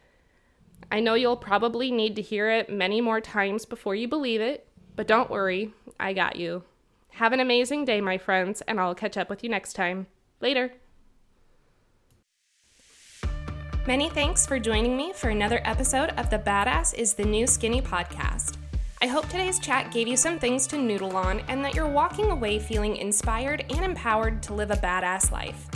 I 0.90 1.00
know 1.00 1.12
you'll 1.12 1.36
probably 1.36 1.90
need 1.90 2.16
to 2.16 2.22
hear 2.22 2.50
it 2.50 2.70
many 2.70 3.02
more 3.02 3.20
times 3.20 3.66
before 3.66 3.94
you 3.94 4.08
believe 4.08 4.40
it, 4.40 4.66
but 4.96 5.06
don't 5.06 5.30
worry, 5.30 5.74
I 6.00 6.14
got 6.14 6.36
you. 6.36 6.64
Have 7.10 7.32
an 7.32 7.40
amazing 7.40 7.84
day, 7.84 8.00
my 8.00 8.18
friends, 8.18 8.62
and 8.62 8.80
I'll 8.80 8.94
catch 8.94 9.16
up 9.16 9.30
with 9.30 9.44
you 9.44 9.50
next 9.50 9.74
time. 9.74 10.06
Later. 10.40 10.72
Many 13.86 14.08
thanks 14.08 14.44
for 14.44 14.58
joining 14.58 14.96
me 14.96 15.12
for 15.12 15.28
another 15.28 15.60
episode 15.64 16.10
of 16.16 16.28
the 16.28 16.38
Badass 16.38 16.94
is 16.94 17.14
the 17.14 17.24
New 17.24 17.46
Skinny 17.46 17.80
podcast. 17.80 18.56
I 19.00 19.06
hope 19.06 19.28
today's 19.28 19.58
chat 19.58 19.92
gave 19.92 20.08
you 20.08 20.16
some 20.16 20.38
things 20.38 20.66
to 20.68 20.78
noodle 20.78 21.16
on 21.16 21.40
and 21.48 21.64
that 21.64 21.74
you're 21.74 21.86
walking 21.86 22.30
away 22.30 22.58
feeling 22.58 22.96
inspired 22.96 23.64
and 23.70 23.84
empowered 23.84 24.42
to 24.44 24.54
live 24.54 24.70
a 24.70 24.76
badass 24.76 25.30
life. 25.30 25.68